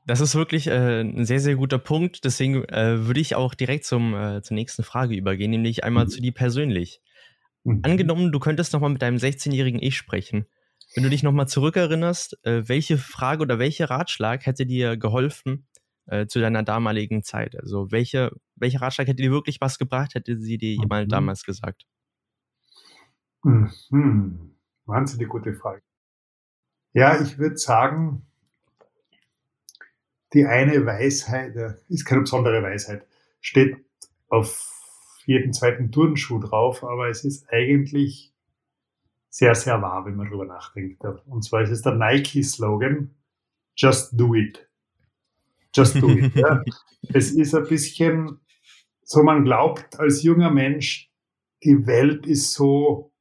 Das 0.05 0.21
ist 0.21 0.33
wirklich 0.33 0.67
äh, 0.67 1.01
ein 1.01 1.25
sehr, 1.25 1.39
sehr 1.39 1.55
guter 1.55 1.77
Punkt. 1.77 2.23
Deswegen 2.25 2.63
äh, 2.63 3.05
würde 3.05 3.19
ich 3.19 3.35
auch 3.35 3.53
direkt 3.53 3.85
zum, 3.85 4.15
äh, 4.15 4.41
zur 4.41 4.55
nächsten 4.55 4.83
Frage 4.83 5.15
übergehen, 5.15 5.51
nämlich 5.51 5.83
einmal 5.83 6.05
mhm. 6.05 6.09
zu 6.09 6.21
dir 6.21 6.31
persönlich. 6.31 7.01
Mhm. 7.63 7.81
Angenommen, 7.83 8.31
du 8.31 8.39
könntest 8.39 8.73
nochmal 8.73 8.91
mit 8.91 9.01
deinem 9.01 9.17
16-jährigen 9.17 9.81
Ich 9.81 9.97
sprechen. 9.97 10.45
Wenn 10.95 11.03
du 11.03 11.09
dich 11.09 11.23
nochmal 11.23 11.47
zurückerinnerst, 11.47 12.39
äh, 12.43 12.63
welche 12.67 12.97
Frage 12.97 13.43
oder 13.43 13.59
welcher 13.59 13.89
Ratschlag 13.89 14.45
hätte 14.45 14.65
dir 14.65 14.97
geholfen, 14.97 15.67
äh, 16.07 16.25
zu 16.25 16.39
deiner 16.39 16.63
damaligen 16.63 17.23
Zeit? 17.23 17.55
Also 17.59 17.91
welche, 17.91 18.31
welcher 18.55 18.81
Ratschlag 18.81 19.07
hätte 19.07 19.21
dir 19.21 19.31
wirklich 19.31 19.61
was 19.61 19.77
gebracht, 19.77 20.15
hätte 20.15 20.39
sie 20.39 20.57
dir 20.57 20.73
jemand 20.73 21.07
mhm. 21.07 21.11
damals 21.11 21.43
gesagt? 21.43 21.85
Mhm. 23.43 24.55
Wahnsinnig 24.85 25.29
gute 25.29 25.53
Frage. 25.53 25.81
Ja, 26.93 27.21
ich 27.21 27.37
würde 27.37 27.57
sagen, 27.57 28.25
die 30.33 30.45
eine 30.45 30.85
Weisheit, 30.85 31.55
äh, 31.55 31.75
ist 31.87 32.05
keine 32.05 32.21
besondere 32.21 32.63
Weisheit, 32.63 33.05
steht 33.41 33.77
auf 34.27 34.68
jeden 35.29 35.53
zweiten 35.53 35.91
Turnschuh 35.91 36.39
drauf, 36.39 36.83
aber 36.83 37.09
es 37.09 37.23
ist 37.23 37.47
eigentlich 37.51 38.33
sehr, 39.29 39.53
sehr 39.53 39.79
wahr, 39.81 40.05
wenn 40.05 40.15
man 40.15 40.27
darüber 40.27 40.45
nachdenkt. 40.45 41.03
Und 41.27 41.43
zwar 41.43 41.61
ist 41.61 41.69
es 41.69 41.83
der 41.83 41.93
Nike-Slogan, 41.93 43.11
Just 43.75 44.19
Do 44.19 44.33
It. 44.33 44.67
Just 45.75 46.01
do 46.01 46.09
it. 46.09 46.35
ja. 46.35 46.63
Es 47.13 47.31
ist 47.31 47.53
ein 47.53 47.67
bisschen 47.67 48.39
so, 49.03 49.23
man 49.23 49.45
glaubt 49.45 49.99
als 49.99 50.23
junger 50.23 50.49
Mensch, 50.49 51.09
die 51.63 51.85
Welt 51.85 52.25
ist 52.25 52.53
so 52.53 53.13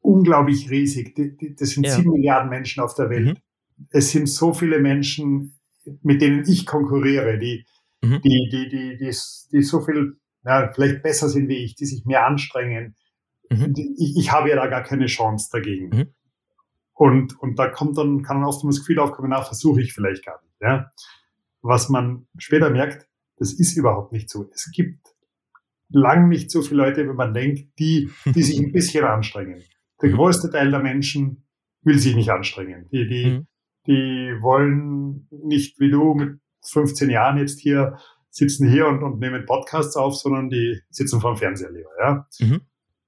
unglaublich 0.00 0.70
riesig. 0.70 1.14
Das 1.58 1.70
sind 1.70 1.86
ja. 1.86 1.94
sieben 1.94 2.12
Milliarden 2.12 2.48
Menschen 2.48 2.82
auf 2.82 2.94
der 2.94 3.10
Welt. 3.10 3.26
Mhm. 3.26 3.86
Es 3.90 4.10
sind 4.10 4.28
so 4.28 4.52
viele 4.52 4.80
Menschen, 4.80 5.58
mit 6.02 6.22
denen 6.22 6.44
ich 6.48 6.66
konkurriere, 6.66 7.38
die, 7.38 7.66
mhm. 8.02 8.20
die, 8.22 8.48
die, 8.50 8.68
die, 8.68 8.96
die, 8.96 9.14
die 9.52 9.62
so 9.62 9.80
viel, 9.82 10.16
ja, 10.44 10.70
vielleicht 10.72 11.02
besser 11.02 11.28
sind 11.28 11.48
wie 11.48 11.64
ich, 11.64 11.74
die 11.74 11.86
sich 11.86 12.04
mehr 12.04 12.26
anstrengen. 12.26 12.96
Mhm. 13.50 13.74
Ich, 13.98 14.16
ich 14.16 14.32
habe 14.32 14.50
ja 14.50 14.56
da 14.56 14.66
gar 14.66 14.82
keine 14.82 15.06
Chance 15.06 15.48
dagegen. 15.52 15.88
Mhm. 15.88 16.14
Und, 16.92 17.40
und 17.40 17.58
da 17.58 17.68
kommt 17.68 17.98
dann, 17.98 18.22
kann 18.22 18.38
dann 18.38 18.48
oft 18.48 18.64
das 18.64 18.78
Gefühl 18.78 19.00
aufkommen, 19.00 19.30
na, 19.30 19.42
versuche 19.42 19.80
ich 19.80 19.92
vielleicht 19.92 20.24
gar 20.24 20.40
nicht. 20.42 20.54
Ja 20.60 20.90
was 21.64 21.88
man 21.88 22.26
später 22.38 22.70
merkt, 22.70 23.08
Das 23.36 23.52
ist 23.52 23.76
überhaupt 23.76 24.12
nicht 24.12 24.30
so. 24.30 24.48
Es 24.54 24.70
gibt 24.70 25.08
lang 25.88 26.28
nicht 26.28 26.52
so 26.52 26.62
viele 26.62 26.84
Leute, 26.84 27.04
wie 27.08 27.14
man 27.14 27.34
denkt, 27.34 27.76
die, 27.80 28.10
die 28.26 28.42
sich 28.44 28.60
ein 28.60 28.70
bisschen 28.70 29.04
anstrengen. 29.04 29.60
Der 30.00 30.10
mhm. 30.10 30.14
größte 30.14 30.50
Teil 30.50 30.70
der 30.70 30.78
Menschen 30.78 31.44
will 31.82 31.98
sich 31.98 32.14
nicht 32.14 32.30
anstrengen. 32.30 32.88
Die, 32.92 33.08
die, 33.08 33.26
mhm. 33.26 33.46
die 33.88 34.38
wollen 34.40 35.26
nicht 35.30 35.80
wie 35.80 35.90
du 35.90 36.14
mit 36.14 36.38
15 36.70 37.10
Jahren 37.10 37.38
jetzt 37.38 37.58
hier 37.58 37.98
sitzen 38.34 38.68
hier 38.68 38.88
und, 38.88 39.02
und 39.02 39.20
nehmen 39.20 39.46
Podcasts 39.46 39.96
auf, 39.96 40.16
sondern 40.16 40.50
die 40.50 40.80
sitzen 40.90 41.20
vor 41.20 41.34
dem 41.34 41.38
Fernseher 41.38 41.70
lieber. 41.70 41.90
Ja? 42.00 42.26
Mhm. 42.40 42.60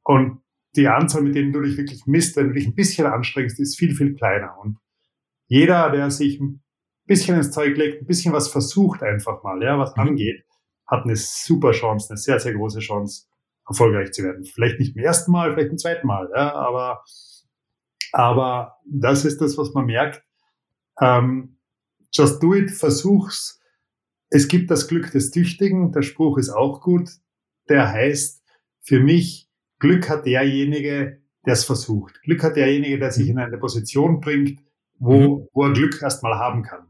Und 0.04 0.40
die 0.76 0.86
Anzahl, 0.86 1.22
mit 1.22 1.34
denen 1.34 1.52
du 1.52 1.60
dich 1.60 1.76
wirklich 1.76 2.06
misst, 2.06 2.36
wenn 2.36 2.48
du 2.48 2.54
dich 2.54 2.66
ein 2.66 2.76
bisschen 2.76 3.06
anstrengst, 3.06 3.58
ist 3.58 3.76
viel, 3.76 3.94
viel 3.94 4.14
kleiner. 4.14 4.56
Und 4.58 4.78
jeder, 5.48 5.90
der 5.90 6.10
sich 6.12 6.38
ein 6.40 6.62
bisschen 7.06 7.36
ins 7.36 7.50
Zeug 7.50 7.76
legt, 7.76 8.02
ein 8.02 8.06
bisschen 8.06 8.32
was 8.32 8.48
versucht 8.48 9.02
einfach 9.02 9.42
mal, 9.42 9.60
ja, 9.62 9.78
was 9.78 9.96
mhm. 9.96 10.02
angeht, 10.02 10.44
hat 10.86 11.04
eine 11.04 11.16
super 11.16 11.72
Chance, 11.72 12.10
eine 12.10 12.18
sehr, 12.18 12.38
sehr 12.38 12.54
große 12.54 12.78
Chance, 12.78 13.26
erfolgreich 13.66 14.12
zu 14.12 14.22
werden. 14.22 14.44
Vielleicht 14.44 14.78
nicht 14.78 14.92
zum 14.92 15.02
ersten 15.02 15.32
Mal, 15.32 15.52
vielleicht 15.52 15.70
zum 15.70 15.78
zweiten 15.78 16.06
Mal, 16.06 16.30
ja, 16.32 16.54
aber, 16.54 17.02
aber 18.12 18.76
das 18.88 19.24
ist 19.24 19.40
das, 19.40 19.58
was 19.58 19.74
man 19.74 19.86
merkt. 19.86 20.22
Ähm, 21.00 21.58
just 22.12 22.40
do 22.40 22.54
it, 22.54 22.70
versuch's. 22.70 23.60
Es 24.28 24.48
gibt 24.48 24.70
das 24.70 24.88
Glück 24.88 25.10
des 25.12 25.30
Tüchtigen, 25.30 25.92
der 25.92 26.02
Spruch 26.02 26.38
ist 26.38 26.50
auch 26.50 26.80
gut. 26.80 27.10
Der 27.68 27.92
heißt 27.92 28.42
für 28.80 29.00
mich, 29.00 29.48
Glück 29.78 30.08
hat 30.08 30.26
derjenige, 30.26 31.20
der 31.44 31.52
es 31.52 31.64
versucht. 31.64 32.20
Glück 32.22 32.42
hat 32.42 32.56
derjenige, 32.56 32.98
der 32.98 33.12
sich 33.12 33.28
in 33.28 33.38
eine 33.38 33.58
Position 33.58 34.20
bringt, 34.20 34.60
wo, 34.98 35.12
mhm. 35.12 35.48
wo 35.52 35.64
er 35.64 35.72
Glück 35.72 36.00
erstmal 36.02 36.38
haben 36.38 36.62
kann. 36.62 36.86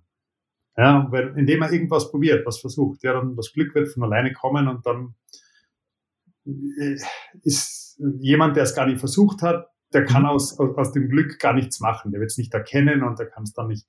Ja, 0.76 1.06
weil 1.10 1.36
indem 1.38 1.62
er 1.62 1.72
irgendwas 1.72 2.10
probiert, 2.10 2.44
was 2.44 2.60
versucht, 2.60 3.02
ja, 3.02 3.14
dann 3.14 3.34
das 3.34 3.52
Glück 3.52 3.74
wird 3.74 3.88
von 3.88 4.02
alleine 4.02 4.32
kommen 4.34 4.68
und 4.68 4.84
dann 4.84 5.14
äh, 6.44 6.98
ist 7.42 7.98
jemand, 8.20 8.56
der 8.56 8.64
es 8.64 8.74
gar 8.74 8.86
nicht 8.86 9.00
versucht 9.00 9.40
hat, 9.42 9.68
der 9.92 10.04
kann 10.04 10.22
mhm. 10.22 10.28
aus, 10.28 10.58
aus 10.58 10.92
dem 10.92 11.08
Glück 11.08 11.38
gar 11.38 11.54
nichts 11.54 11.80
machen. 11.80 12.12
Der 12.12 12.20
wird 12.20 12.30
es 12.30 12.38
nicht 12.38 12.52
erkennen 12.52 13.02
und 13.02 13.18
der 13.18 13.26
kann 13.26 13.44
es 13.44 13.52
dann 13.52 13.68
nicht. 13.68 13.86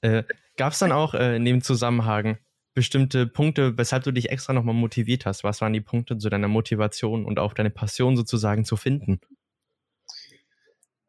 Äh, 0.00 0.24
Gab 0.56 0.72
es 0.72 0.78
dann 0.80 0.92
auch 0.92 1.14
äh, 1.14 1.36
in 1.36 1.44
dem 1.44 1.62
Zusammenhang 1.62 2.38
bestimmte 2.74 3.26
Punkte, 3.26 3.76
weshalb 3.78 4.04
du 4.04 4.12
dich 4.12 4.30
extra 4.30 4.52
nochmal 4.52 4.74
motiviert 4.74 5.26
hast? 5.26 5.44
Was 5.44 5.60
waren 5.60 5.72
die 5.72 5.80
Punkte 5.80 6.18
zu 6.18 6.28
deiner 6.28 6.48
Motivation 6.48 7.24
und 7.24 7.38
auch 7.38 7.52
deine 7.52 7.70
Passion 7.70 8.16
sozusagen 8.16 8.64
zu 8.64 8.76
finden? 8.76 9.20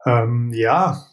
Ähm, 0.06 0.52
ja, 0.54 1.04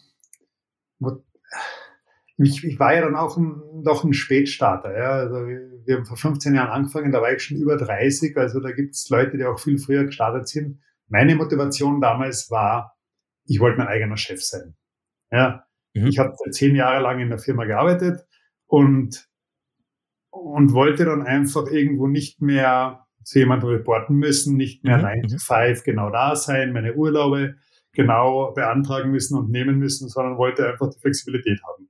ich, 2.39 2.65
ich 2.65 2.79
war 2.79 2.95
ja 2.95 3.03
dann 3.03 3.17
auch 3.17 3.37
ein, 3.37 3.63
noch 3.83 4.05
ein 4.05 4.13
Spätstarter. 4.13 4.97
Ja. 4.97 5.11
Also 5.11 5.37
wir 5.37 5.97
haben 5.97 6.05
vor 6.05 6.17
15 6.17 6.55
Jahren 6.55 6.71
angefangen, 6.71 7.13
da 7.13 7.23
war 7.23 7.33
ich 7.33 7.43
schon 7.43 7.57
über 7.57 7.77
30. 7.77 8.37
Also 8.37 8.61
da 8.61 8.73
gibt 8.73 8.95
es 8.95 9.09
Leute, 9.09 9.39
die 9.39 9.45
auch 9.45 9.59
viel 9.59 9.79
früher 9.79 10.05
gestartet 10.05 10.49
sind. 10.49 10.81
Meine 11.09 11.35
Motivation 11.35 12.01
damals 12.01 12.51
war, 12.51 12.97
ich 13.45 13.61
wollte 13.61 13.79
mein 13.79 13.89
eigener 13.89 14.17
Chef 14.17 14.43
sein. 14.43 14.77
Ja. 15.31 15.65
Mhm. 15.97 16.07
Ich 16.07 16.19
habe 16.19 16.35
zehn 16.51 16.77
Jahre 16.77 17.03
lang 17.03 17.21
in 17.21 17.31
der 17.31 17.39
Firma 17.39 17.65
gearbeitet 17.65 18.21
und, 18.67 19.29
und 20.31 20.73
wollte 20.73 21.05
dann 21.05 21.23
einfach 21.23 21.67
irgendwo 21.67 22.07
nicht 22.07 22.43
mehr 22.43 23.07
zu 23.25 23.41
jemandem 23.41 23.71
reporten 23.71 24.17
müssen, 24.17 24.57
nicht 24.57 24.85
mehr 24.85 24.99
mhm. 24.99 25.03
9 25.03 25.23
to 25.29 25.39
5 25.39 25.83
genau 25.83 26.11
da 26.11 26.37
sein, 26.37 26.73
meine 26.73 26.95
Urlaube 26.95 27.57
genau 27.93 28.53
beantragen 28.53 29.11
müssen 29.11 29.37
und 29.39 29.51
nehmen 29.51 29.79
müssen, 29.79 30.09
sondern 30.09 30.39
wollte 30.39 30.69
einfach 30.69 30.91
die 30.91 31.01
Flexibilität 31.01 31.61
haben. 31.65 31.89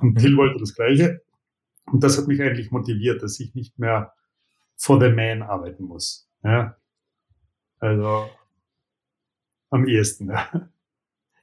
Und 0.00 0.18
Till 0.18 0.36
wollte 0.36 0.58
das 0.58 0.74
Gleiche. 0.74 1.20
Und 1.86 2.04
das 2.04 2.16
hat 2.16 2.28
mich 2.28 2.40
eigentlich 2.40 2.70
motiviert, 2.70 3.22
dass 3.22 3.40
ich 3.40 3.54
nicht 3.54 3.78
mehr 3.78 4.14
for 4.76 5.00
the 5.00 5.10
man 5.10 5.42
arbeiten 5.42 5.84
muss. 5.84 6.30
Ja? 6.44 6.76
Also 7.80 8.30
am 9.70 9.86
ehesten. 9.86 10.30
Ja. 10.30 10.70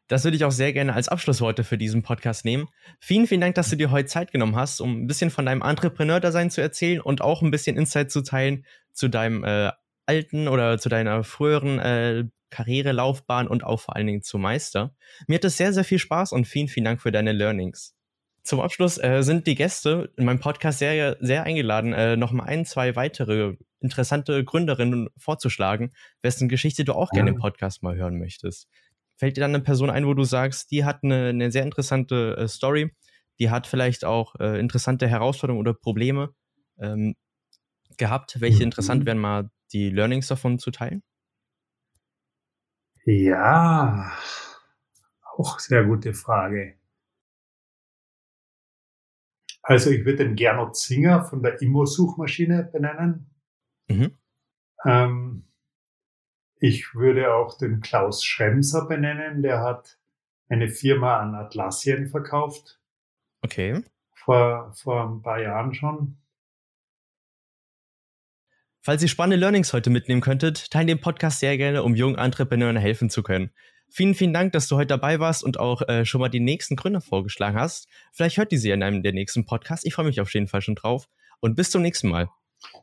Das 0.07 0.23
würde 0.23 0.37
ich 0.37 0.45
auch 0.45 0.51
sehr 0.51 0.71
gerne 0.73 0.93
als 0.93 1.09
Abschlussworte 1.09 1.63
für 1.63 1.77
diesen 1.77 2.01
Podcast 2.01 2.45
nehmen. 2.45 2.67
Vielen, 2.99 3.27
vielen 3.27 3.41
Dank, 3.41 3.55
dass 3.55 3.69
du 3.69 3.75
dir 3.75 3.91
heute 3.91 4.07
Zeit 4.07 4.31
genommen 4.31 4.55
hast, 4.55 4.79
um 4.79 5.03
ein 5.03 5.07
bisschen 5.07 5.29
von 5.29 5.45
deinem 5.45 5.61
Entrepreneur-Dasein 5.61 6.49
zu 6.49 6.61
erzählen 6.61 7.01
und 7.01 7.21
auch 7.21 7.41
ein 7.41 7.51
bisschen 7.51 7.77
Insight 7.77 8.11
zu 8.11 8.21
teilen 8.21 8.65
zu 8.93 9.09
deinem 9.09 9.43
äh, 9.43 9.71
alten 10.05 10.47
oder 10.47 10.79
zu 10.79 10.89
deiner 10.89 11.23
früheren 11.23 11.79
äh, 11.79 12.23
Karrierelaufbahn 12.49 13.47
und 13.47 13.63
auch 13.63 13.81
vor 13.81 13.95
allen 13.95 14.07
Dingen 14.07 14.21
zu 14.21 14.37
Meister. 14.37 14.95
Mir 15.27 15.35
hat 15.35 15.45
es 15.45 15.57
sehr, 15.57 15.73
sehr 15.73 15.83
viel 15.83 15.99
Spaß 15.99 16.31
und 16.31 16.45
vielen, 16.45 16.69
vielen 16.69 16.85
Dank 16.85 17.01
für 17.01 17.11
deine 17.11 17.33
Learnings. 17.33 17.93
Zum 18.43 18.61
Abschluss 18.61 18.97
äh, 18.97 19.23
sind 19.23 19.45
die 19.45 19.55
Gäste 19.55 20.13
in 20.15 20.23
meinem 20.23 20.39
Podcast 20.39 20.79
sehr, 20.79 21.17
sehr 21.19 21.43
eingeladen, 21.43 21.91
äh, 21.91 22.15
noch 22.15 22.31
mal 22.31 22.45
ein, 22.45 22.65
zwei 22.65 22.95
weitere 22.95 23.55
interessante 23.81 24.43
Gründerinnen 24.43 25.09
vorzuschlagen, 25.17 25.91
wessen 26.21 26.47
Geschichte 26.47 26.85
du 26.85 26.93
auch 26.93 27.11
gerne 27.11 27.31
im 27.31 27.35
Podcast 27.35 27.83
mal 27.83 27.97
hören 27.97 28.17
möchtest. 28.17 28.69
Fällt 29.17 29.37
dir 29.37 29.41
dann 29.41 29.55
eine 29.55 29.63
Person 29.63 29.89
ein, 29.89 30.05
wo 30.05 30.13
du 30.13 30.23
sagst, 30.23 30.71
die 30.71 30.85
hat 30.85 31.03
eine, 31.03 31.29
eine 31.29 31.51
sehr 31.51 31.63
interessante 31.63 32.37
äh, 32.37 32.47
Story, 32.47 32.93
die 33.39 33.49
hat 33.49 33.67
vielleicht 33.67 34.05
auch 34.05 34.35
äh, 34.39 34.59
interessante 34.59 35.07
Herausforderungen 35.07 35.61
oder 35.61 35.73
Probleme 35.73 36.33
ähm, 36.79 37.15
gehabt, 37.97 38.39
welche 38.39 38.63
interessant 38.63 39.05
wären, 39.05 39.17
mal 39.17 39.49
die 39.73 39.89
Learnings 39.89 40.27
davon 40.27 40.59
zu 40.59 40.71
teilen? 40.71 41.03
Ja, 43.05 44.11
auch 45.35 45.59
sehr 45.59 45.85
gute 45.85 46.13
Frage. 46.13 46.75
Also 49.63 49.89
ich 49.89 50.05
würde 50.05 50.25
den 50.25 50.35
Gernot 50.35 50.77
Zinger 50.77 51.23
von 51.23 51.43
der 51.43 51.61
Immo-Suchmaschine 51.61 52.69
benennen. 52.71 53.29
Mhm. 53.89 54.17
Ähm, 54.85 55.46
ich 56.59 56.95
würde 56.95 57.33
auch 57.33 57.57
den 57.57 57.81
Klaus 57.81 58.23
Schremser 58.23 58.87
benennen. 58.87 59.41
Der 59.41 59.61
hat 59.61 59.97
eine 60.49 60.69
Firma 60.69 61.17
an 61.17 61.35
Atlassien 61.35 62.07
verkauft. 62.07 62.79
Okay. 63.41 63.83
Vor, 64.13 64.73
vor 64.73 65.09
ein 65.09 65.21
paar 65.21 65.41
Jahren 65.41 65.73
schon. 65.73 66.17
Falls 68.81 69.01
ihr 69.01 69.09
spannende 69.09 69.37
Learnings 69.37 69.73
heute 69.73 69.89
mitnehmen 69.89 70.21
könntet, 70.21 70.71
teilt 70.71 70.87
den 70.87 71.01
Podcast 71.01 71.39
sehr 71.41 71.57
gerne, 71.57 71.83
um 71.83 71.95
jungen 71.95 72.17
Entrepreneuren 72.17 72.77
helfen 72.77 73.09
zu 73.09 73.21
können. 73.21 73.51
Vielen, 73.89 74.15
vielen 74.15 74.33
Dank, 74.33 74.53
dass 74.53 74.67
du 74.67 74.75
heute 74.75 74.87
dabei 74.87 75.19
warst 75.19 75.43
und 75.43 75.59
auch 75.59 75.81
äh, 75.87 76.05
schon 76.05 76.21
mal 76.21 76.29
die 76.29 76.39
nächsten 76.39 76.75
Gründer 76.75 77.01
vorgeschlagen 77.01 77.57
hast. 77.57 77.87
Vielleicht 78.13 78.37
hört 78.37 78.51
ihr 78.51 78.59
sie 78.59 78.71
in 78.71 78.83
einem 78.83 79.03
der 79.03 79.13
nächsten 79.13 79.45
Podcasts. 79.45 79.85
Ich 79.85 79.93
freue 79.93 80.05
mich 80.05 80.19
auf 80.19 80.33
jeden 80.33 80.47
Fall 80.47 80.61
schon 80.61 80.75
drauf. 80.75 81.07
Und 81.39 81.55
bis 81.55 81.69
zum 81.69 81.81
nächsten 81.81 82.09
Mal. 82.09 82.29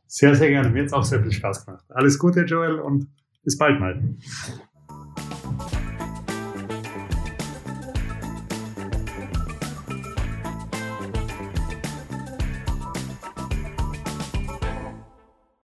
Sehr, 0.07 0.35
sehr 0.35 0.51
gerne. 0.51 0.71
Mir 0.71 0.81
hat 0.81 0.87
es 0.87 0.93
auch 0.93 1.05
sehr 1.05 1.23
viel 1.23 1.33
Spaß 1.33 1.67
gemacht. 1.67 1.85
Alles 1.89 2.19
Gute, 2.19 2.43
Joel, 2.43 2.79
und 2.79 3.09
bis 3.44 3.57
bald 3.59 3.80
mal. 3.80 4.02